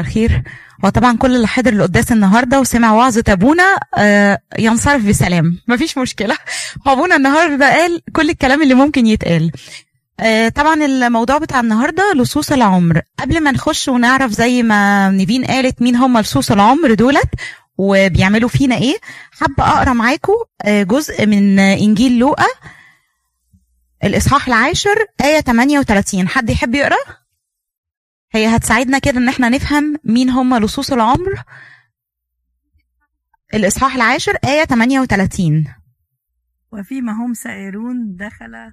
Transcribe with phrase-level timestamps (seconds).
[0.00, 0.42] الخير.
[0.84, 5.58] هو طبعا كل اللي حضر القداس النهارده وسمع وعظة أبونا آه، ينصرف بسلام.
[5.68, 6.36] مفيش مشكلة.
[6.86, 9.52] هو أبونا النهارده قال كل الكلام اللي ممكن يتقال.
[10.20, 13.00] آه، طبعا الموضوع بتاع النهارده لصوص العمر.
[13.18, 17.30] قبل ما نخش ونعرف زي ما نيفين قالت مين هم لصوص العمر دولت
[17.78, 18.96] وبيعملوا فينا إيه
[19.40, 20.32] حابة أقرأ معاكم
[20.62, 22.46] آه، جزء من إنجيل لوقا
[24.04, 27.23] الإصحاح العاشر آية 38 حد يحب يقرأ؟
[28.34, 31.42] هي هتساعدنا كده إن إحنا نفهم مين هم لصوص العمر.
[33.54, 35.74] الإصحاح العاشر آية 38
[36.72, 38.72] وفيما هم سائرون دخل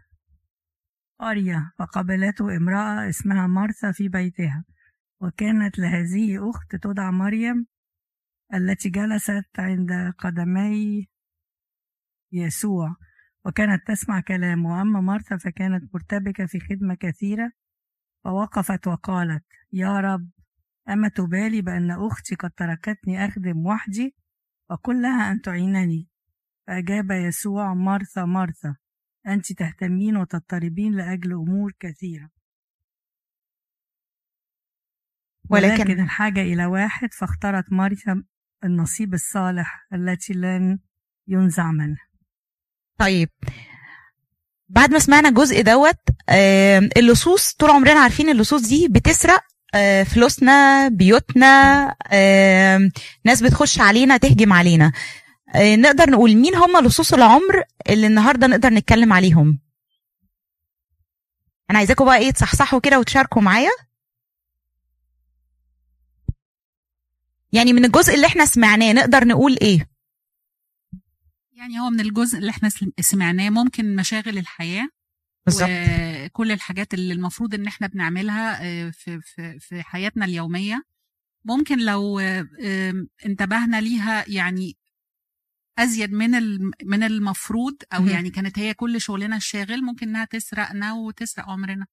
[1.20, 4.65] قرية فقابلته امرأة اسمها مرثا في بيتها
[5.20, 7.67] وكانت لهذه أخت تدعى مريم
[8.53, 11.07] التي جلست عند قدمي
[12.31, 12.95] يسوع
[13.45, 14.81] وكانت تسمع كلامه.
[14.81, 17.51] أما مرثا فكانت مرتبكة في خدمة كثيرة
[18.23, 19.43] فوقفت وقالت
[19.73, 20.29] يا رب
[20.89, 24.16] أما تبالي بأن أختي قد تركتني أخدم وحدي
[24.70, 26.07] وقل لها أن تعينني؟
[26.68, 28.76] فأجاب يسوع مرثا مرثا
[29.27, 32.29] أنت تهتمين وتضطربين لأجل أمور كثيرة.
[35.49, 38.23] ولكن- ولكن الحاجة إلى واحد فاختارت مرثا
[38.63, 40.79] النصيب الصالح التي لن
[41.27, 42.07] ينزع منها
[42.98, 43.29] طيب
[44.71, 45.97] بعد ما سمعنا الجزء دوت
[46.97, 49.41] اللصوص طول عمرنا عارفين اللصوص دي بتسرق
[49.75, 51.95] آه، فلوسنا بيوتنا
[53.25, 54.91] ناس بتخش علينا تهجم علينا.
[55.55, 59.59] آه، نقدر نقول مين هم لصوص العمر اللي النهارده نقدر نتكلم عليهم؟
[61.69, 63.71] أنا عايزاكم بقى إيه تصحصحوا كده وتشاركوا معايا.
[67.51, 69.91] يعني من الجزء اللي إحنا سمعناه نقدر نقول إيه؟
[71.62, 74.90] يعني هو من الجزء اللي إحنا سم- سمعناه ممكن مشاغل الحياة
[75.45, 75.69] بالظبط.
[75.69, 80.84] وكل الحاجات اللي المفروض إن إحنا بنعملها آه، في في في حياتنا اليومية.
[81.45, 82.47] ممكن لو آه،
[83.25, 84.78] انتبهنا ليها يعني
[85.79, 86.29] أزيد من
[86.84, 88.07] من المفروض أو.
[88.07, 91.85] يعني كانت هي كل شغلنا الشاغل ممكن إنها تسرقنا وتسرق عمرنا.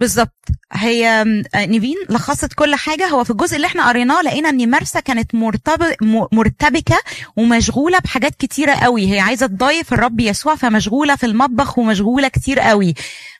[0.00, 0.44] بالظبط.
[0.72, 1.06] هي
[1.54, 3.06] آه، نيفين لخصت كل حاجة.
[3.08, 6.98] هو في الجزء اللي إحنا قريناه لقينا إن مرسى كانت مرتبط م- مرتبكة
[7.36, 9.12] ومشغولة بحاجات كتيرة قوي.
[9.14, 12.94] هي عايزة تضايف الرب يسوع فمشغولة في المطبخ ومشغولة كتير قوي.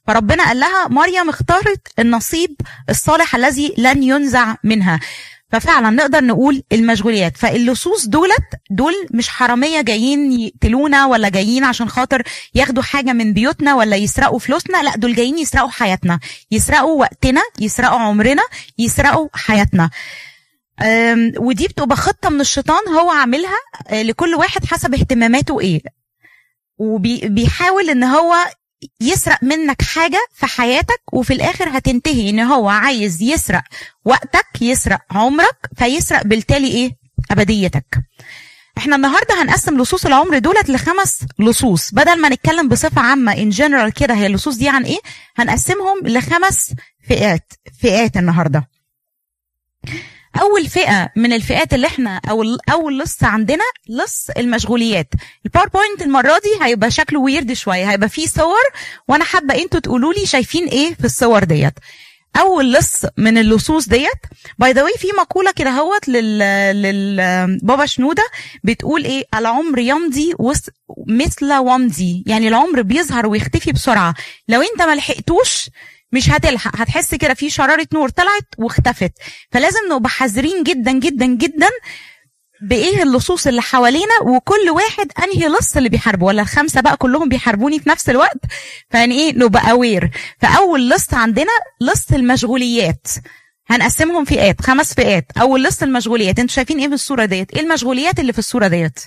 [0.06, 2.56] فربنا قال لها مريم اختارت النصيب
[2.90, 5.00] الصالح الذي لن ينزع منها.
[5.50, 7.36] ففعلا نقدر نقول المشغوليات.
[7.36, 12.22] فاللصوص دولت دول مش حرامية جايين يقتلونا ولا جايين عشان خاطر
[12.54, 14.82] ياخدوا حاجة من بيوتنا ولا يسرقوا فلوسنا.
[14.82, 16.20] لا دول جايين يسرقوا حياتنا.
[16.50, 18.42] يسرقوا وقتنا يسرقوا عمرنا
[18.78, 19.90] يسرقوا حياتنا.
[21.38, 25.80] ودي بتبقى خطة من الشيطان هو عاملها آه، لكل واحد حسب اهتماماته إيه.
[26.78, 28.34] وبيحاول إن هو
[29.00, 32.30] يسرق منك حاجة في حياتك وفي الآخر هتنتهي.
[32.30, 33.62] إن هو عايز يسرق
[34.04, 36.96] وقتك يسرق عمرك فيسرق بالتالي إيه؟
[37.30, 37.98] أبديتك.
[38.78, 41.94] إحنا النهارده هنقسم لصوص العمر دولت لخمس لصوص.
[41.94, 44.98] بدل ما نتكلم بصفة عامة ان جنرال كده هي اللصوص دي عن إيه؟
[45.36, 46.74] هنقسمهم لخمس
[47.08, 47.52] فئات.
[47.80, 48.68] فئات النهارده.
[50.40, 55.08] أول فئة من الفئات اللي إحنا أو اول لص عندنا لص المشغوليات.
[55.46, 57.90] ال PowerPoint المرة دي هيبقى شكله weird شوية.
[57.90, 58.64] هيبقى فيه صور
[59.08, 61.74] وأنا حابة إنتوا تقولوا لي شايفين إيه في الصور ديت.
[62.40, 64.20] أول لص من اللصوص ديت.
[64.58, 66.38] by the في مقولة كده أهوت لل
[66.82, 68.22] لل بابا شنودة
[68.64, 70.34] بتقول إيه؟ العمر يمضي
[71.06, 72.24] مثل ومضة.
[72.26, 74.14] يعني العمر بيظهر ويختفي بسرعة.
[74.48, 75.70] لو أنت ما لحقتوش
[76.12, 76.76] مش هتلحق.
[76.76, 79.12] هتحس كده في شرارة نور طلعت واختفت.
[79.52, 81.68] فلازم نبقى حذرين جدا جدا جدا
[82.62, 86.26] بإيه اللصوص اللي حوالينا وكل واحد أنهي لص اللي بيحاربه.
[86.26, 88.40] ولا الخمسة بقى كلهم بيحاربوني في نفس الوقت؟
[88.90, 90.10] فيعني إيه؟ نبقى اوير
[90.40, 93.06] فأول لص عندنا لص المشغوليات.
[93.70, 95.26] هنقسمهم فئات خمس فئات.
[95.40, 96.38] أول لص المشغوليات.
[96.38, 99.00] أنتوا شايفين إيه في الصورة ديت؟ إيه المشغوليات اللي في الصورة ديت؟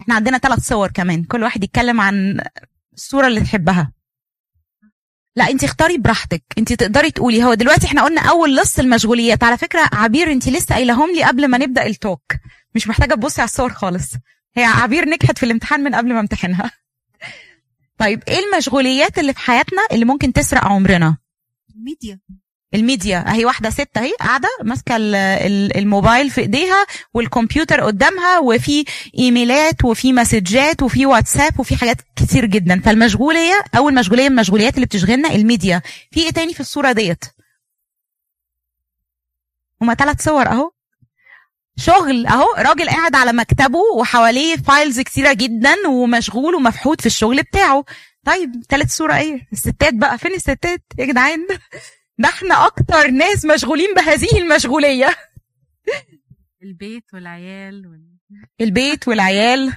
[0.00, 1.24] إحنا عندنا ثلاث صور كمان.
[1.24, 2.40] كل واحد يتكلم عن
[2.94, 3.92] الصورة اللي تحبها.
[5.38, 6.42] لا انت اختاري براحتك.
[6.58, 7.44] انت تقدري تقولي.
[7.44, 9.44] هو دلوقتي إحنا قلنا أول لص المشغوليات.
[9.44, 12.22] على فكرة عبير انت لسه قايلهم لي قبل ما نبدأ ال talk
[12.74, 14.12] مش محتاجة تبصي على الصور خالص.
[14.56, 16.70] هي عبير نجحت في الامتحان من قبل ما امتحنها.
[18.00, 21.16] طيب إيه المشغوليات اللي في حياتنا اللي ممكن تسرق عمرنا؟
[21.74, 22.20] ميديا.
[22.74, 23.24] الميديا.
[23.28, 28.84] اهي واحدة ست اهي قاعدة ماسكة ال- ال- الموبايل في ايديها والكمبيوتر قدامها وفي
[29.18, 32.80] ايميلات وفي مسجات وفي واتساب وفي حاجات كتير جدا.
[32.80, 35.82] فالمشغوليه أول مشغوليه من المشغوليات اللي بتشغلنا الميديا.
[36.10, 37.24] في إيه تاني في الصورة ديت؟
[39.82, 40.70] هما ثلاث صور أهو.
[41.76, 42.46] شغل أهو.
[42.58, 47.84] راجل قاعد على مكتبه وحواليه files كتيرة جدا ومشغول ومفحوط في الشغل بتاعه.
[48.24, 50.18] طيب ثالث صورة إيه؟ الستات بقى.
[50.18, 51.46] فين الستات يا جدعان؟
[52.18, 55.16] ده إحنا أكتر ناس مشغولين بهذه المشغولية.
[56.62, 58.08] البيت والعيال وال...
[58.60, 59.72] البيت والعيال.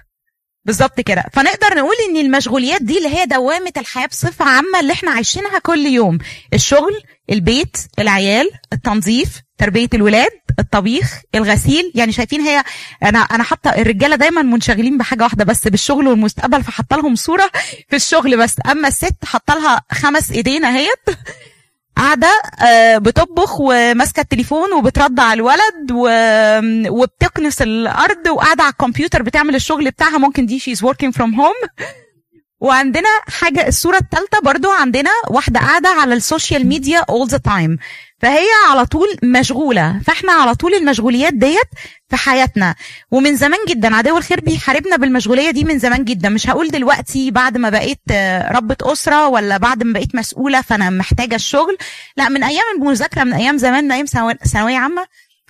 [0.65, 1.25] بالظبط كده.
[1.33, 5.85] فنقدر نقول إن المشغوليات دي اللي هي دوامة الحياة بصفة عامة اللي إحنا عايشينها كل
[5.85, 6.17] يوم.
[6.53, 7.01] الشغل
[7.31, 11.91] البيت العيال التنظيف تربية الولاد الطبيخ الغسيل.
[11.95, 12.63] يعني شايفين هي
[13.03, 17.51] أنا أنا حاطة الرجالة دايما منشغلين بحاجة واحدة بس بالشغل والمستقبل فحاطة لهم صورة
[17.89, 18.55] في الشغل بس.
[18.71, 21.05] أما الست حاطة لها خمس إيدين أهيت.
[21.97, 22.31] قاعدة
[22.67, 26.09] آه، بتطبخ وماسكة التليفون وبترد على الولد و...
[26.89, 30.17] وبتكنس الأرض وقاعدة على الكمبيوتر بتعمل الشغل بتاعها.
[30.17, 31.83] ممكن دي she's working from home.
[32.61, 33.09] وعندنا
[33.39, 37.77] حاجة الصورة الثالثه برضو عندنا واحدة قاعدة على السوشيال ميديا all the time.
[38.19, 39.99] فهي على طول مشغولة.
[40.05, 41.67] فاحنا على طول المشغوليات ديت
[42.09, 42.75] في حياتنا.
[43.11, 46.29] ومن زمان جدا عدو الخير بيحاربنا بالمشغولية دي من زمان جدا.
[46.29, 47.99] مش هقول دلوقتي بعد ما بقيت
[48.51, 51.77] ربة أسرة ولا بعد ما بقيت مسؤولة فأنا محتاجة الشغل.
[52.17, 55.05] لا من أيام المذاكرة من أيام زمان من أيام ثانوي- ثانوية عامة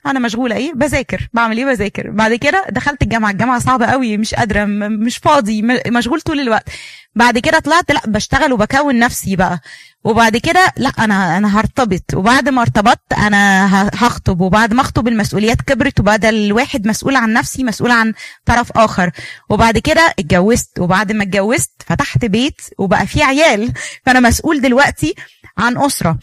[0.06, 1.30] أنا مشغولة إيه؟ بذاكر.
[1.34, 2.10] بعمل إيه؟ بذاكر.
[2.10, 3.32] بعد كده دخلت الجامعة.
[3.32, 6.70] الجامعة صعبة قوي مش قادرة مش فاضي مشغول طول الوقت.
[7.16, 9.60] بعد كده طلعت لأ بشتغل وبكون نفسي بقى.
[10.04, 12.14] وبعد كده لأ أنا أنا هرتبط.
[12.14, 14.42] وبعد ما ارتبطت أنا هخطب.
[14.42, 18.14] وبعد ما أخطب المسؤوليات كبرت وبدل الواحد مسؤول عن نفسي مسؤول عن
[18.46, 19.12] طرف آخر.
[19.50, 20.80] وبعد كده اتجوزت.
[20.80, 23.74] وبعد ما اتجوزت فتحت بيت وبقى في عيال.
[24.06, 25.16] فأنا مسؤول دلوقتي
[25.58, 26.18] عن أسرة.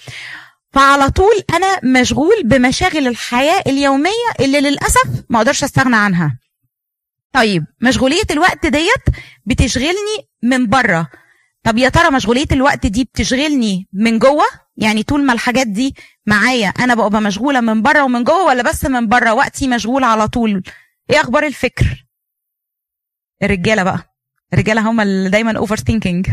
[0.78, 6.38] فعلى طول أنا مشغول بمشاغل الحياة اليومية اللي للأسف ما أقدرش أستغنى عنها.
[7.32, 9.04] طيب مشغولية الوقت ديت
[9.46, 11.08] بتشغلني من بره
[11.62, 14.44] طب يا ترى مشغولية الوقت دي بتشغلني من جوه؟
[14.76, 15.94] يعني طول ما الحاجات دي
[16.26, 20.28] معايا أنا ببقى مشغولة من بره ومن جوه ولا بس من بره وقتي مشغول على
[20.28, 20.62] طول.
[21.10, 22.06] إيه أخبار الفكر؟
[23.42, 24.16] الرجالة بقى.
[24.52, 26.30] الرجالة هم اللي دايما overthinking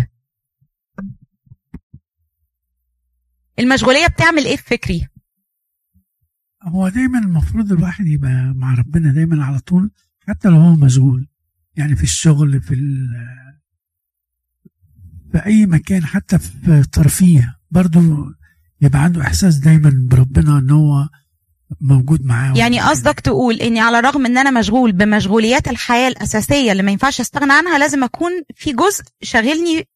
[3.60, 5.08] المشغولية بتعمل إيه في فكري؟
[6.64, 9.92] هو دايما المفروض الواحد يبقى مع ربنا دايما على طول
[10.28, 11.28] حتى لو هو مشغول.
[11.76, 13.08] يعني في الشغل في ال
[15.32, 17.58] في أي مكان حتى في ترفيه.
[17.72, 18.00] برضو
[18.82, 21.10] يبقى عنده إحساس دايما بربنا إن هو
[21.82, 22.54] موجود معاه.
[22.58, 27.20] يعني قصدك تقول إني على الرغم إن أنا مشغول بمشغوليات الحياة الأساسية اللي ما ينفعش
[27.20, 29.88] أستغنى عنها لازم أكون في جزء شاغلني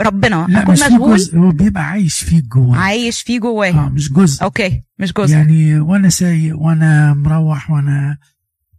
[0.00, 0.46] ربنا.
[0.48, 3.68] لا اكون مشغول؟ جزء هو بيبقى عايش فيه جوه عايش فيه جواه.
[3.70, 4.42] آه مش جزء.
[4.44, 5.32] أوكي مش جزء.
[5.36, 8.18] يعني وأنا سايق وأنا مروح وأنا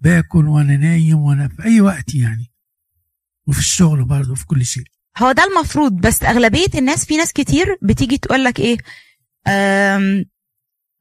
[0.01, 2.51] باكل وأنا نايم وأنا في أي وقت يعني.
[3.47, 4.83] وفي الشغل برضه في كل شيء.
[5.17, 8.77] هو ده المفروض بس أغلبية الناس في ناس كتير بتيجي تقول لك إيه
[9.47, 10.25] أم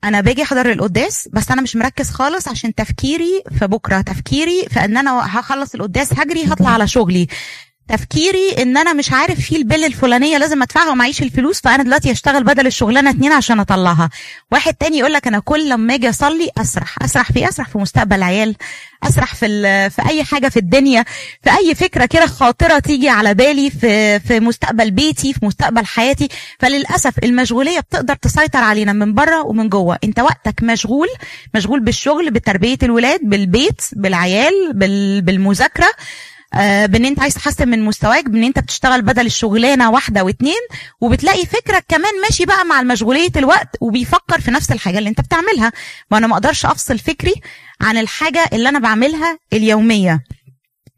[0.04, 4.84] أنا باجي أحضر القداس بس أنا مش مركز خالص عشان تفكيري في بكرة تفكيري في
[4.84, 7.26] إن أنا هخلص القداس هجري هطلع على شغلي.
[7.88, 12.44] تفكيري إن أنا مش عارف في البل الفلانية لازم أدفعها ومعيش الفلوس فأنا دلوقتي هشتغل
[12.44, 14.10] بدل الشغلانة اتنين عشان أطلعها.
[14.52, 17.02] واحد تاني يقول لك أنا كل لما أجي أصلي أسرح.
[17.02, 18.56] أسرح في إيه؟ أسرح في مستقبل عيال
[19.02, 19.48] أسرح في
[19.90, 21.04] في أي حاجة في الدنيا.
[21.42, 26.28] في أي فكرة كده خاطرة تيجي على بالي في في مستقبل بيتي في مستقبل حياتي.
[26.60, 29.98] فللأسف المشغولية بتقدر تسيطر علينا من بره ومن جوه.
[30.04, 31.08] أنت وقتك مشغول
[31.54, 35.88] مشغول بالشغل بتربية الولاد بالبيت بالعيال بال- بالمذاكرة.
[36.54, 40.60] بإن أنت عايز تحسن من مستواك بإن أنت بتشتغل بدل الشغلانة واحدة واتنين
[41.00, 45.72] وبتلاقي فكرك كمان ماشي بقى مع مشغولية الوقت وبيفكر في نفس الحاجة اللي أنت بتعملها.
[46.10, 47.34] ما أنا ما أقدرش أفصل فكري
[47.80, 50.20] عن الحاجة اللي أنا بعملها اليومية.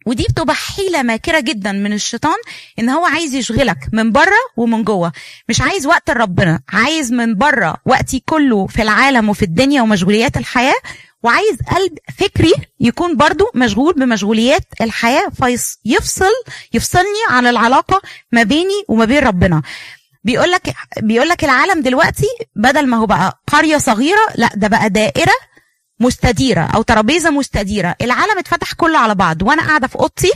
[0.07, 2.37] ودي بتبقى حيلة ماكرة جدا من الشيطان
[2.79, 5.13] إن هو عايز يشغلك من بره ومن جوه.
[5.49, 10.75] مش عايز وقت ربنا عايز من بره وقتي كله في العالم وفي الدنيا ومشغوليات الحياة
[11.23, 16.33] وعايز قلب فكري يكون برضو مشغول بمشغوليات الحياة فيفصل
[16.75, 18.01] يفصلني عن العلاقة
[18.33, 19.63] ما بيني وما بين ربنا.
[20.25, 24.91] بيقول لك بيقول لك العالم دلوقتي بدل ما هو بقى قرية صغيرة لا ده بقى
[24.91, 25.33] دائرة
[26.01, 27.97] مستديرة أو ترابيزة مستديرة.
[28.03, 30.31] العالم اتفتح كله على بعض وأنا قاعدة في أوضتي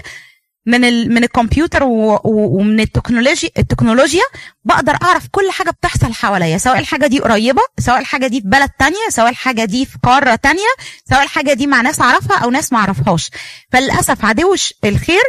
[0.66, 1.14] من ال...
[1.14, 2.20] من الكمبيوتر و...
[2.24, 4.22] ومن التكنولوجيا التكنولوجيا
[4.64, 8.70] بقدر أعرف كل حاجة بتحصل حواليا سواء الحاجة دي قريبة سواء الحاجة دي في بلد
[8.78, 10.68] تانية سواء الحاجة دي في قارة تانية
[11.10, 13.30] سواء الحاجة دي مع ناس أعرفها أو ناس ما أعرفهاش.
[13.72, 14.54] فللأسف عدو
[14.84, 15.22] الخير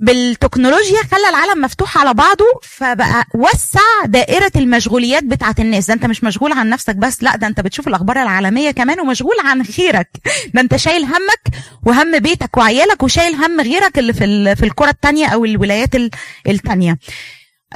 [0.00, 5.86] بالتكنولوجيا خلى العالم مفتوح على بعضه فبقى وسع دائرة المشغوليات بتاعت الناس.
[5.86, 9.36] ده انت مش مشغول عن نفسك بس لا ده انت بتشوف الأخبار العالمية كمان ومشغول
[9.44, 10.10] عن غيرك
[10.54, 11.42] ده انت شايل همك
[11.86, 16.10] وهم بيتك وعيالك وشايل هم غيرك اللي في في الكرة التانية أو الولايات ال-
[16.48, 16.98] التانية.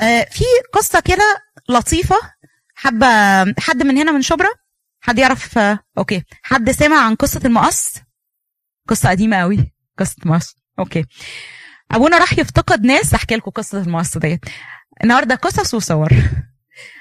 [0.01, 2.17] آه، في قصة كده لطيفة.
[2.75, 3.07] حابة
[3.59, 4.49] حد من هنا من شبرا؟
[5.01, 5.59] حد يعرف؟
[5.99, 6.23] أوكي.
[6.43, 7.93] حد سمع عن قصة المقص؟
[8.89, 11.05] قصة قديمة قوي قصة المقص أوكي.
[11.95, 14.41] أبونا راح يفتقد ناس أحكي لكم قصة المقص ديت
[15.05, 16.13] النهارده قصص وصور.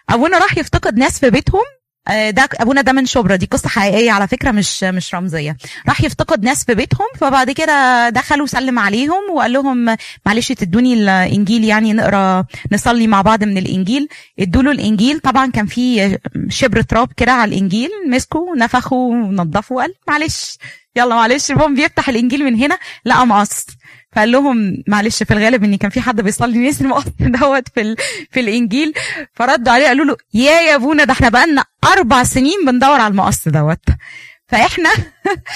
[0.10, 1.62] أبونا راح يفتقد ناس في بيتهم.
[2.08, 5.58] آه، ده أبونا ده من شبرا دي قصة حقيقية على فكرة مش مش رمزية.
[5.88, 9.96] راح يفتقد ناس في بيتهم فبعد كده دخلوا سلم عليهم وقال لهم
[10.26, 14.08] معلش تدوني الإنجيل يعني نقرأ نصلي مع بعض من الإنجيل.
[14.40, 15.20] ادوا له الإنجيل.
[15.20, 16.18] طبعا كان في
[16.50, 20.58] شبر تراب كده على الإنجيل مسكوا نفخوا ونضفوا وقال معلش
[20.96, 23.66] يلا معلش المهم بيفتح الإنجيل من هنا لقى مقص.
[24.16, 27.96] فقال لهم معلش في الغالب إن كان في حد بيصلي نسي المقص دوت في ال...
[28.32, 28.94] في الإنجيل.
[29.34, 33.48] فردوا عليه قالوا له يا يا أبونا ده إحنا بقالنا أربع سنين بندور على المقص
[33.48, 33.80] دوت.
[34.48, 34.90] فإحنا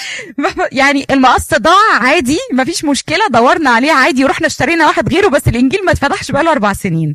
[0.72, 5.84] يعني المقص ضاع عادي مفيش مشكلة دورنا عليه عادي ورحنا اشترينا واحد غيره بس الإنجيل
[5.84, 7.14] ما اتفتحش بقاله أربع سنين.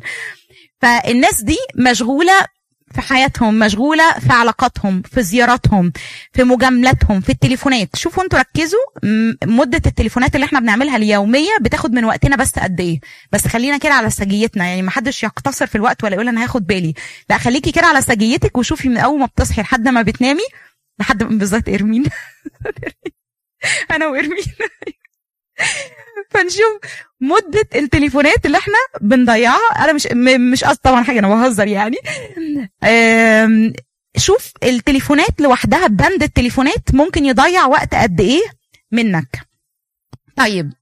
[0.80, 2.32] فالناس دي مشغولة
[2.94, 5.92] في حياتهم مشغولة في علاقاتهم في زياراتهم
[6.32, 7.96] في مجاملاتهم في التليفونات.
[7.96, 8.78] شوفوا أنتوا ركزوا.
[9.02, 13.00] م- مدة التليفونات اللي إحنا بنعملها اليومية بتاخد من وقتنا بس قد إيه؟
[13.32, 14.64] بس خلينا كده على سجيتنا.
[14.66, 16.94] يعني ما حدش يقتصر في الوقت ولا يقول أنا هاخد بالي.
[17.30, 20.42] لا خليكي كده على سجيتك وشوفي من أول ما بتصحي لحد ما بتنامي.
[21.00, 22.04] لحد بالذات إرمين.
[23.94, 24.44] أنا وإرمين.
[26.30, 26.80] فنشوف
[27.20, 29.84] مدة التليفونات اللي إحنا بنضيعها.
[29.84, 30.08] أنا مش
[30.52, 31.96] مش قصدي طبعا حاجة أنا بهزر يعني.
[34.16, 38.42] شوف التليفونات لوحدها بند التليفونات ممكن يضيع وقت قد إيه
[38.92, 39.40] منك.
[40.36, 40.72] طيب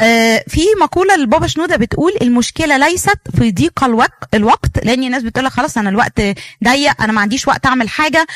[0.00, 5.44] آه، في مقولة لبابا شنودة بتقول المشكلة ليست في ضيق الوقت الوقت لأن الناس بتقول
[5.44, 6.20] لك خلاص أنا الوقت
[6.64, 8.26] ضيق أنا ما عنديش وقت أعمل حاجة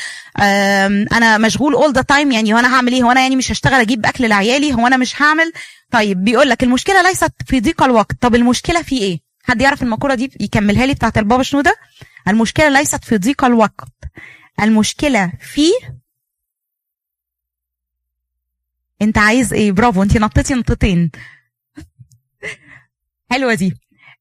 [1.13, 3.73] أنا مشغول all the time يعني هو أنا هعمل إيه؟ هو أنا يعني مش هشتغل
[3.81, 5.51] أجيب أكل لعيالي؟ هو أنا مش هعمل؟
[5.91, 8.11] طيب بيقول لك المشكلة ليست في ضيق الوقت.
[8.21, 11.75] طب المشكلة في إيه؟ حد يعرف المقولة دي يكملها لي بتاعت البابا شنودة؟
[12.27, 13.89] المشكلة ليست في ضيق الوقت.
[14.61, 15.69] المشكلة في
[19.01, 21.11] أنت عايز إيه؟ برافو أنت نطيتي نطتين
[23.31, 23.73] حلوة دي.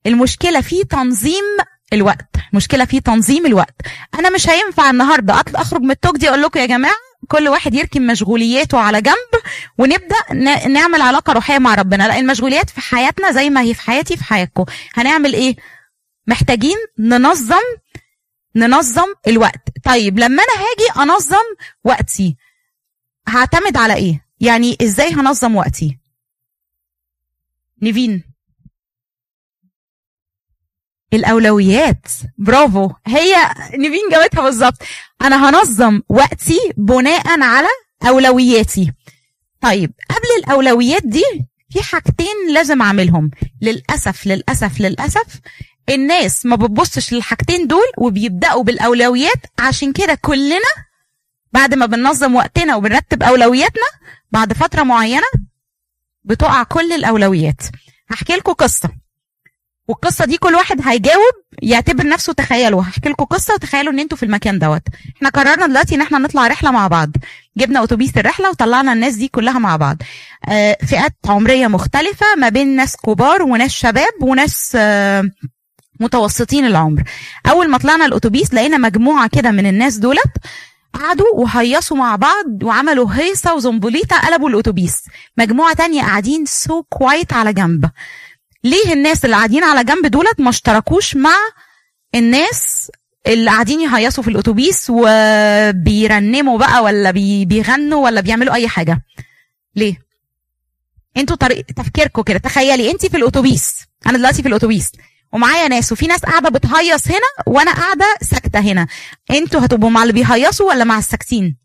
[0.07, 1.45] المشكلة في تنظيم
[1.93, 2.37] الوقت.
[2.53, 3.75] مشكلة في تنظيم الوقت.
[4.19, 6.95] أنا مش هينفع النهارده اطلع أخرج من التوك دي أقول لكم يا جماعة
[7.29, 9.43] كل واحد يركن مشغولياته على جنب
[9.79, 10.33] ونبدأ
[10.69, 12.09] نعمل علاقة روحية مع ربنا.
[12.09, 14.65] لا المشغوليات في حياتنا زي ما هي في حياتي في حياتكم.
[14.95, 15.57] هنعمل إيه؟
[16.27, 17.65] محتاجين ننظم
[18.57, 19.69] ننظم الوقت.
[19.85, 21.45] طيب لما أنا هاجي أنظم
[21.85, 22.37] وقتي
[23.29, 25.99] هعتمد على إيه؟ يعني إزاي هنظم وقتي؟
[27.83, 28.34] نيفين.
[31.15, 32.07] الأولويات.
[32.39, 32.91] برافو.
[33.07, 33.35] هي
[33.75, 34.83] نيفين جابتها بالظبط.
[35.23, 37.69] أنا هنظم وقتي بناء على
[38.09, 38.93] أولوياتي.
[39.61, 41.25] طيب قبل الأولويات دي
[41.71, 43.31] في حاجتين لازم أعملهم.
[43.63, 45.41] للأسف للأسف للأسف
[45.89, 49.47] الناس ما بتبصش للحاجتين دول وبيبدأوا بالأولويات.
[49.59, 50.73] عشان كده كلنا
[51.53, 53.87] بعد ما بننظم وقتنا وبنرتب أولوياتنا
[54.33, 55.27] بعد فترة معينة
[56.25, 57.63] بتقع كل الأولويات.
[58.11, 59.04] هحكي لكم قصة.
[59.89, 64.23] والقصة دي كل واحد هيجاوب يعتبر نفسه تخيلوا هحكي لكم قصة وتخيلوا ان أنتوا في
[64.23, 64.83] المكان دوت.
[65.17, 67.11] إحنا قررنا دلوقتي ان إحنا نطلع رحلة مع بعض.
[67.57, 69.97] جبنا اتوبيس الرحلة وطلعنا الناس دي كلها مع بعض.
[70.49, 75.31] آه، فئات عمرية مختلفة ما بين ناس كبار وناس شباب وناس آه،
[76.01, 77.03] متوسطين العمر.
[77.51, 80.33] أول ما طلعنا الأتوبيس لقينا مجموعة كده من الناس دولت
[80.95, 85.03] قعدوا وهيصوا مع بعض وعملوا هيصة وزنبليطة قلبوا الأتوبيس.
[85.39, 87.91] مجموعة تانية قاعدين so quiet على جنب.
[88.65, 91.35] ليه الناس اللي قاعدين على جنب دولت ما اشتركوش مع
[92.15, 92.91] الناس
[93.27, 99.03] اللي قاعدين يهيصوا في الأتوبيس وبيرنموا بقى ولا بي- بيغنوا ولا بيعملوا أي حاجة؟
[99.77, 99.97] ليه؟
[101.17, 101.37] أنتوا
[101.77, 102.39] تفكيركم كده.
[102.39, 103.75] تخيلي انت في الأتوبيس.
[104.07, 104.93] أنا دلوقتي في الأتوبيس.
[105.33, 105.93] ومعايا ناس.
[105.93, 108.87] وفي ناس قاعدة بتهيص هنا وأنا قاعدة ساكتة هنا.
[109.31, 111.57] أنتوا هتبقوا مع اللي بيهيصوا ولا مع الساكتين؟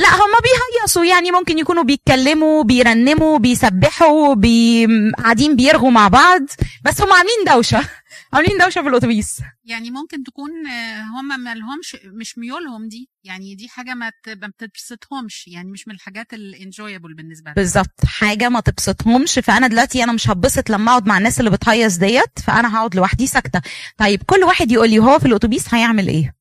[0.00, 1.04] لا هما بيهيصوا.
[1.04, 4.86] يعني ممكن يكونوا بيتكلموا بيرنموا بيسبحوا بي...
[5.18, 6.42] قاعدين بيرغوا مع بعض.
[6.84, 7.88] بس هم عاملين دوشة.
[8.32, 9.40] عاملين دوشة في الأتوبيس.
[9.64, 13.10] يعني ممكن تكون آه، هم ما لهمش مش ميولهم دي.
[13.24, 15.48] يعني دي حاجة ما بتبسطهمش.
[15.48, 17.54] يعني مش من الحاجات الانجويبل بالنسبة لهم.
[17.54, 18.04] بالظبط.
[18.04, 19.38] حاجة ما تبسطهمش.
[19.38, 22.38] فأنا دلوقتي أنا مش هتبسط لما أقعد مع الناس اللي بتهيص ديت.
[22.46, 23.62] فأنا هقعد لوحدي ساكتة.
[23.98, 26.39] طيب كل واحد يقول لي هو في الأتوبيس هيعمل إيه؟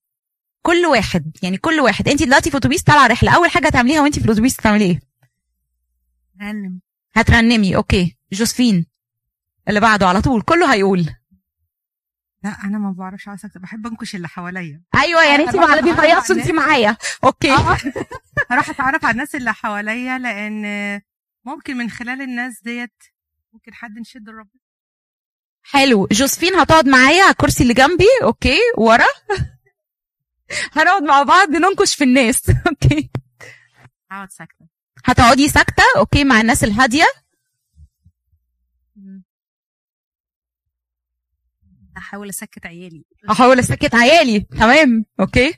[0.61, 2.07] كل واحد يعني كل واحد.
[2.07, 3.35] انت دلوقتي في أتوبيس طالعة رحلة.
[3.35, 4.99] أول حاجة هتعمليها وانت في الأتوبيس تعملي إيه؟
[6.41, 6.79] رنم
[7.13, 7.75] هترنمي.
[7.75, 8.17] أوكي.
[8.33, 8.85] جوزفين
[9.67, 10.41] اللي بعده على طول.
[10.41, 11.05] كله هيقول.
[12.43, 14.81] لا أنا ما بعرفش سكتة بحب أنكش اللي حواليا.
[14.95, 16.97] أيوه يعني انت مع اللي بيهيصوا انت معايا.
[17.23, 17.51] أوكي.
[18.51, 21.01] هروح أتعرف على الناس اللي حواليا لأن
[21.45, 23.03] ممكن من خلال الناس ديت
[23.53, 24.49] ممكن حد نشد الرب.
[25.63, 26.07] حلو.
[26.11, 28.05] جوزفين هتقعد معايا على الكرسي اللي جنبي.
[28.23, 28.57] أوكي.
[28.77, 29.05] ورا.
[30.73, 32.49] هنقعد مع بعض ننكش في الناس.
[32.69, 33.09] أوكي.
[34.11, 34.65] اقعد ساكتة.
[35.05, 37.05] هتقعدي ساكتة؟ أوكي مع الناس الهادية.
[41.97, 43.05] هحاول أسكت عيالي.
[43.31, 44.39] احاول أسكت عيالي.
[44.39, 45.05] تمام.
[45.19, 45.53] أوكي.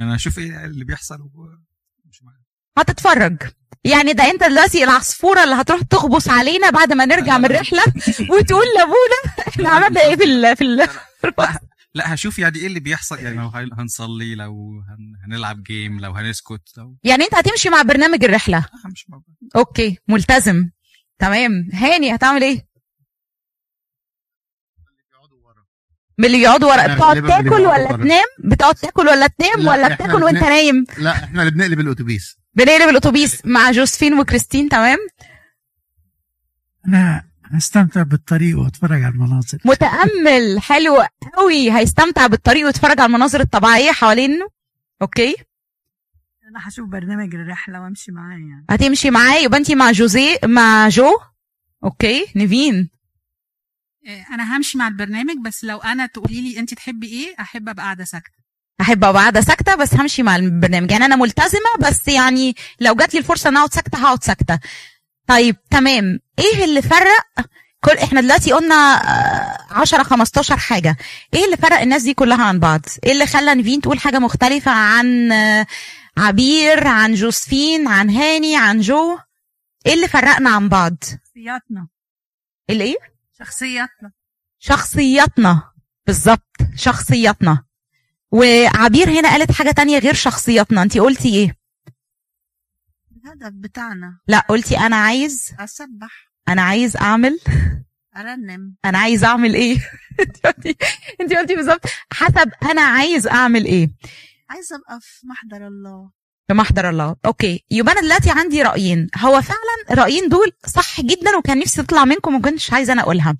[0.00, 1.58] أنا أشوف إيه اللي بيحصل و-
[2.04, 2.40] مش معايا.
[2.78, 3.36] هتتفرج.
[3.84, 7.82] يعني ده أنت دلوقتي العصفورة اللي هتروح تغبص علينا بعد ما نرجع من الرحلة
[8.30, 10.88] وتقول لأبونا إحنا عملنا إيه في ال في ال
[11.94, 13.18] لا, هشوف يعني إيه اللي بيحصل.
[13.18, 15.12] يعني لو هن- هنصلي لو هن...
[15.24, 19.34] هنلعب game لو هنسكت لو يعني أنت هتمشي مع برنامج الرحلة؟ آه، مش موجود.
[19.56, 20.70] أوكي ملتزم.
[21.18, 21.68] تمام.
[21.72, 22.70] هاني هتعمل إيه؟
[26.18, 26.94] من اللي بيقعدوا ورا.
[26.94, 27.92] بتقعد تاكل ولا.
[27.96, 30.42] تنام؟ بتقعد تاكل ولا تنام لا، ولا بتاكل وأنت.
[30.42, 32.36] نايم؟ لا إحنا اللي بنقلب الأتوبيس.
[32.54, 34.68] بنقلب الأتوبيس مع جوزفين وكريستين.
[34.68, 34.98] تمام.
[36.88, 39.58] أنا هستمتع بالطريق واتفرج على المناظر.
[39.64, 40.60] متأمل.
[40.60, 41.04] حلو
[41.36, 41.72] قوي.
[41.72, 44.48] هيستمتع بالطريق ويتفرج على المناظر الطبيعية حوالينه
[45.02, 45.34] أوكي.
[46.50, 48.66] أنا هشوف برنامج الرحلة وأمشي معاه يعني.
[48.70, 49.38] هتمشي معاه.
[49.38, 51.10] يبقى انت مع جوزيه مع جو.
[51.84, 52.26] أوكي.
[52.36, 52.90] نيفين.
[54.08, 57.84] آه، أنا همشي مع البرنامج بس لو أنا تقولي لي انت تحبي إيه أحب أبقى
[57.84, 58.40] قاعدة ساكتة.
[58.80, 60.90] أحب أبقى قاعدة ساكتة بس همشي مع البرنامج.
[60.90, 64.58] يعني أنا ملتزمة بس يعني لو جات لي الفرصة إن أقعد ساكتة هقعد ساكتة.
[65.30, 66.20] طيب تمام.
[66.38, 67.46] إيه اللي فرق؟
[67.84, 70.96] كل إحنا دلوقتي قلنا آه، 10 15 حاجة.
[71.34, 74.70] إيه اللي فرق الناس دي كلها عن بعض؟ إيه اللي خلى نيفين تقول حاجة مختلفة
[74.70, 75.66] عن آه،
[76.16, 79.18] عبير عن جوزفين عن هاني عن جو؟
[79.86, 81.88] إيه اللي فرقنا عن بعض؟ شخصياتنا.
[82.70, 82.96] الايه
[83.38, 84.12] شخصياتنا.
[84.58, 85.62] شخصياتنا.
[86.06, 87.64] بالظبط شخصياتنا.
[88.30, 90.82] وعبير هنا قالت حاجة تانية غير شخصياتنا.
[90.82, 91.59] انت قلتي إيه؟
[93.32, 94.18] الهدف بتاعنا.
[94.28, 96.30] لا قلتي أنا عايز أسبح.
[96.48, 97.38] أنا عايز أعمل
[98.16, 98.76] أرنم.
[98.84, 99.76] أنا عايز أعمل إيه؟
[100.20, 100.76] أنت قلتي
[101.20, 101.80] أنت قلتي بالظبط
[102.12, 103.90] حسب أنا عايز أعمل إيه.
[104.50, 106.10] عايزة أبقى في محضر الله.
[106.48, 107.16] في محضر الله.
[107.26, 107.64] أوكي.
[107.70, 109.06] يبقى أنا دلوقتي عندي رأيين.
[109.18, 109.60] هو فعلا
[109.90, 113.36] الرايين دول صح جدا وكان نفسي تطلع منكم وما كنتش عايزة أنا أقولها.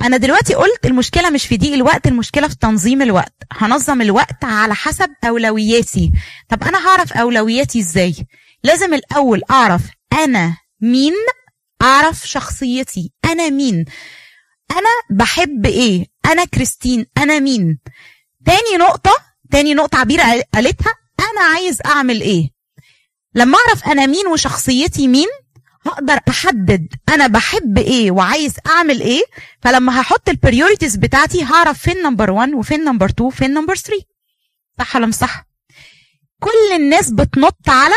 [0.00, 3.34] أنا دلوقتي قلت المشكلة مش في ضيق الوقت المشكلة في تنظيم الوقت.
[3.52, 6.12] هنظم الوقت على حسب أولوياتي.
[6.48, 8.14] طب أنا هعرف أولوياتي إزاي؟
[8.64, 11.14] لازم الأول أعرف أنا مين
[11.82, 13.12] أعرف شخصيتي.
[13.24, 13.84] أنا مين؟
[14.70, 14.90] أنا
[15.24, 17.78] بحب إيه؟ أنا كريستين أنا مين؟
[18.46, 19.12] تاني نقطة
[19.50, 20.22] تاني نقطة عبيرة
[20.54, 22.50] قالتها أنا عايز أعمل إيه؟
[23.34, 25.26] لما أعرف أنا مين وشخصيتي مين
[25.86, 29.22] هقدر أحدد أنا بحب إيه وعايز أعمل إيه.
[29.62, 34.02] فلما هحط ال priorities بتاعتي هعرف فين number 1 وفين number 2 وفين number 3
[34.78, 35.46] صح ولا مش صح؟
[36.40, 37.94] كل الناس بتنط على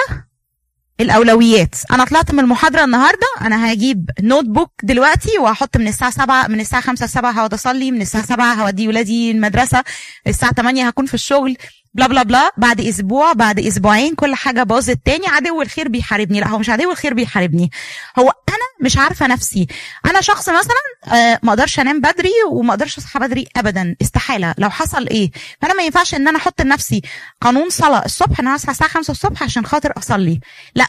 [1.02, 1.76] الأولويات.
[1.92, 6.82] أنا طلعت من المحاضرة النهارده أنا هجيب notebook دلوقتي وهحط من الساعة 7 من الساعة
[6.82, 9.84] 5 ل 7 هقعد أصلي من الساعة 7 هودي ولادي المدرسة
[10.28, 11.58] الساعة 8 هكون في الشغل
[11.94, 15.28] bla bla bla بعد أسبوع بعد أسبوعين كل حاجة باظت تاني.
[15.28, 16.40] عدو الخير بيحاربني.
[16.40, 17.72] لا هو مش عدو الخير بيحاربني.
[18.20, 19.68] هو أنا مش عارفة نفسي.
[20.06, 23.96] أنا شخص مثلا آه، ما أقدرش أنام بدري وما أقدرش أصحى بدري ابدا.
[24.02, 24.56] استحالة.
[24.58, 27.02] لو حصل إيه؟ فأنا ما ينفعش إن أنا أحط لنفسي
[27.42, 30.40] قانون صلاة الصبح إن أنا أصحى الساعة 5 الصبح عشان خاطر أصلي.
[30.76, 30.88] لا.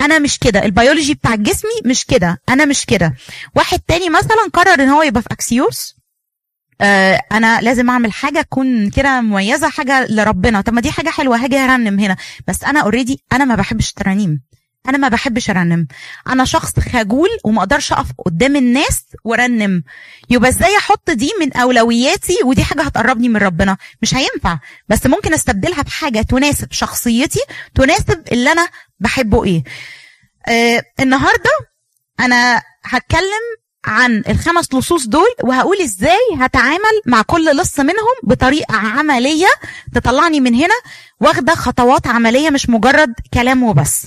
[0.00, 0.64] أنا مش كده.
[0.64, 2.38] البيولوجي بتاع جسمي مش كده.
[2.48, 3.14] أنا مش كده.
[3.56, 5.96] واحد تاني مثلا قرر إن هو يبقى في أكسيوس.
[6.80, 10.60] آه أنا لازم أعمل حاجة تكون كده مميزة حاجة لربنا.
[10.60, 11.36] طب ما دي حاجة حلوة.
[11.44, 12.16] هاجي أرنم هنا.
[12.48, 14.40] بس أنا already أنا ما بحبش الترانيم.
[14.88, 15.86] أنا ما بحبش ارنم.
[16.28, 19.82] أنا شخص خجول وما أقدرش اقف قدام الناس وارنم.
[20.30, 24.58] يبقى إزاي أحط دي من اولوياتي ودي حاجة هتقربني من ربنا؟ مش هينفع.
[24.88, 27.40] بس ممكن استبدلها بحاجة تناسب شخصيتي
[27.74, 28.68] تناسب اللي أنا
[29.00, 29.64] بحبه إيه.
[30.48, 31.50] آه النهارده
[32.20, 33.42] أنا هتكلم
[33.84, 39.46] عن الخمس لصوص دول وهقول إزاي هتعامل مع كل لص منهم بطريقة عملية
[39.94, 40.74] تطلعني من هنا
[41.20, 44.06] واخدة خطوات عملية مش مجرد كلام وبس.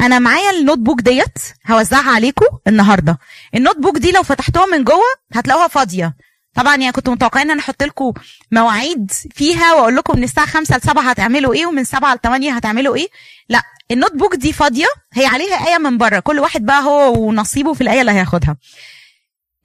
[0.00, 1.38] أنا معايا النوت بوك ديت
[1.70, 3.18] هوزعها عليكم النهارده.
[3.54, 5.02] ال notebook دي لو فتحتوها من جوه
[5.34, 6.16] هتلاقوها فاضية.
[6.54, 8.12] طبعا يعني كنت متوقعين إن أنا أحط لكم
[8.52, 12.52] مواعيد فيها وأقول لكم من الساعة 5 ل 7 هتعملوا إيه ومن 7 ل 8
[12.52, 13.08] هتعملوا إيه.
[13.48, 14.86] لا ال notebook دي فاضية.
[15.12, 16.18] هي عليها آية من بره.
[16.20, 18.56] كل واحد بقى هو ونصيبه في الآية اللي هياخدها.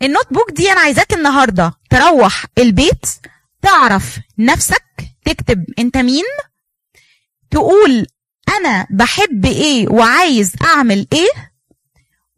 [0.01, 3.05] ال notebook دي أنا عايزاك النهارده تروح البيت
[3.61, 4.83] تعرف نفسك
[5.25, 6.23] تكتب أنت مين
[7.51, 8.07] تقول
[8.49, 11.51] أنا بحب إيه وعايز أعمل إيه؟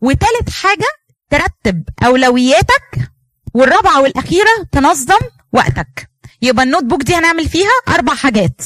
[0.02, 0.88] وتالت حاجة
[1.30, 3.12] ترتب أولوياتك
[3.54, 5.20] والرابعة والأخيرة تنظم
[5.54, 6.10] وقتك.
[6.42, 8.62] يبقى ال notebook دي هنعمل فيها أربع حاجات.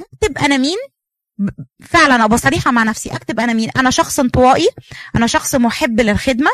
[0.00, 0.76] أكتب أنا مين؟
[1.84, 3.10] فعلا أبقى صريحة مع نفسي.
[3.10, 4.68] أكتب أنا مين؟ أنا شخص انطوائي.
[5.16, 6.50] أنا شخص محب للخدمة.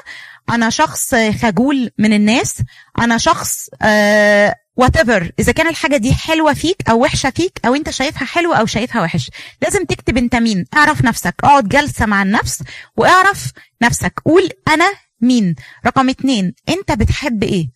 [0.50, 2.62] أنا شخص خجول من الناس.
[2.98, 4.96] أنا شخص آه what
[5.38, 9.02] إذا كان الحاجة دي حلوة فيك أو وحشة فيك أو أنت شايفها حلوة أو شايفها
[9.02, 9.30] وحش.
[9.62, 10.64] لازم تكتب أنت مين.
[10.74, 11.34] اعرف نفسك.
[11.44, 12.62] اقعد جلسة مع النفس
[12.96, 14.20] واعرف نفسك.
[14.24, 15.54] قول أنا مين.
[15.86, 17.70] رقم اتنين أنت بتحب إيه؟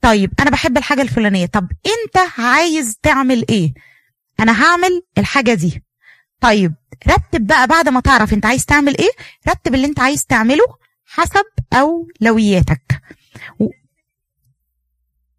[0.00, 1.46] طيب أنا بحب الحاجة الفلانية.
[1.46, 3.74] طب أنت عايز تعمل إيه؟
[4.40, 5.84] أنا هعمل الحاجة دي.
[6.40, 6.74] طيب
[7.08, 9.10] رتب بقى بعد ما تعرف أنت عايز تعمل إيه
[9.48, 10.64] رتب اللي أنت عايز تعمله
[11.06, 13.00] حسب أولوياتك.
[13.60, 13.68] و...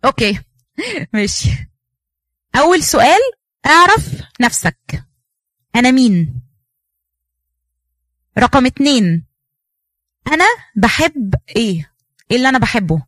[0.05, 0.39] أوكي.
[1.13, 1.49] ماشي.
[2.55, 3.19] أول سؤال
[3.65, 5.03] أعرف نفسك.
[5.75, 6.41] أنا مين؟
[8.37, 9.25] رقم اتنين
[10.27, 11.93] أنا بحب إيه؟
[12.31, 13.03] إيه اللي أنا بحبه؟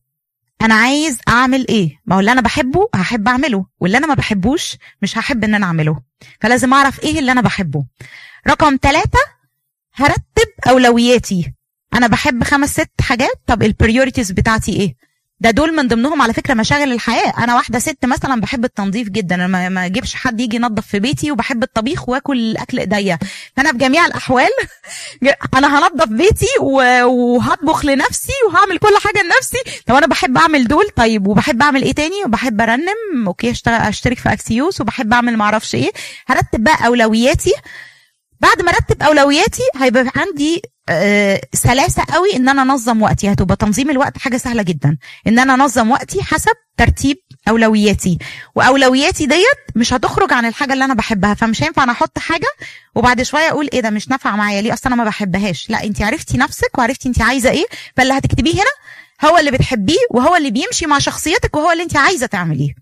[0.62, 4.77] أنا عايز أعمل إيه؟ ما هو اللي أنا بحبه هحب أعمله واللي أنا ما بحبوش
[5.01, 6.01] مش هحب إن أنا أعمله.
[6.41, 7.86] فلازم أعرف إيه اللي أنا بحبه.
[8.47, 9.19] رقم ثلاثة
[9.93, 11.53] هرتب أولوياتي.
[11.93, 13.41] أنا بحب خمس ست حاجات.
[13.47, 14.95] طب ال priorities بتاعتي إيه؟
[15.41, 17.34] ده دول من ضمنهم على فكرة مشاغل الحياة.
[17.43, 19.36] أنا واحدة ست مثلا بحب التنظيف جدا.
[19.36, 23.19] أنا ما- أجيبش حد يجي ينظف في بيتي وبحب الطبيخ وآكل أكل إيديا.
[23.58, 24.49] فأنا بجميع الأحوال
[25.58, 29.82] أنا هنظف بيتي وهطبخ لنفسي وهعمل كل حاجة لنفسي.
[29.88, 33.27] طب أنا بحب أعمل دول؟ طيب وبحب أعمل إيه تاني؟ وبحب أرنم.
[33.27, 34.82] okay أشترك في أكسيوس.
[34.82, 35.91] وبحب أعمل معرفش إيه.
[36.27, 37.54] هرتب بقى أولوياتي.
[38.39, 40.62] بعد ما أرتب أولوياتي هيبقى عندي
[41.54, 43.32] سلاسة قوي إن أنا أنظم وقتي.
[43.34, 44.97] هتبقى تنظيم الوقت حاجة سهلة جدا.
[45.27, 47.17] إن أنا أنظم وقتي حسب ترتيب
[47.49, 48.17] أولوياتي.
[48.56, 52.47] وأولوياتي ديت مش هتخرج عن الحاجة اللي أنا بحبها فمش هينفع أنا أحط حاجة
[52.95, 55.69] وبعد شوية أقول إيه ده مش نافعه معايا ليه؟ أصل أنا ما بحبهاش.
[55.69, 57.65] لا انت عرفتي نفسك وعرفتي انت عايزة إيه
[57.97, 62.25] فاللي هتكتبيه هنا هو اللي بتحبيه وهو اللي بيمشي مع شخصيتك وهو اللي انت عايزة
[62.25, 62.73] تعمليه.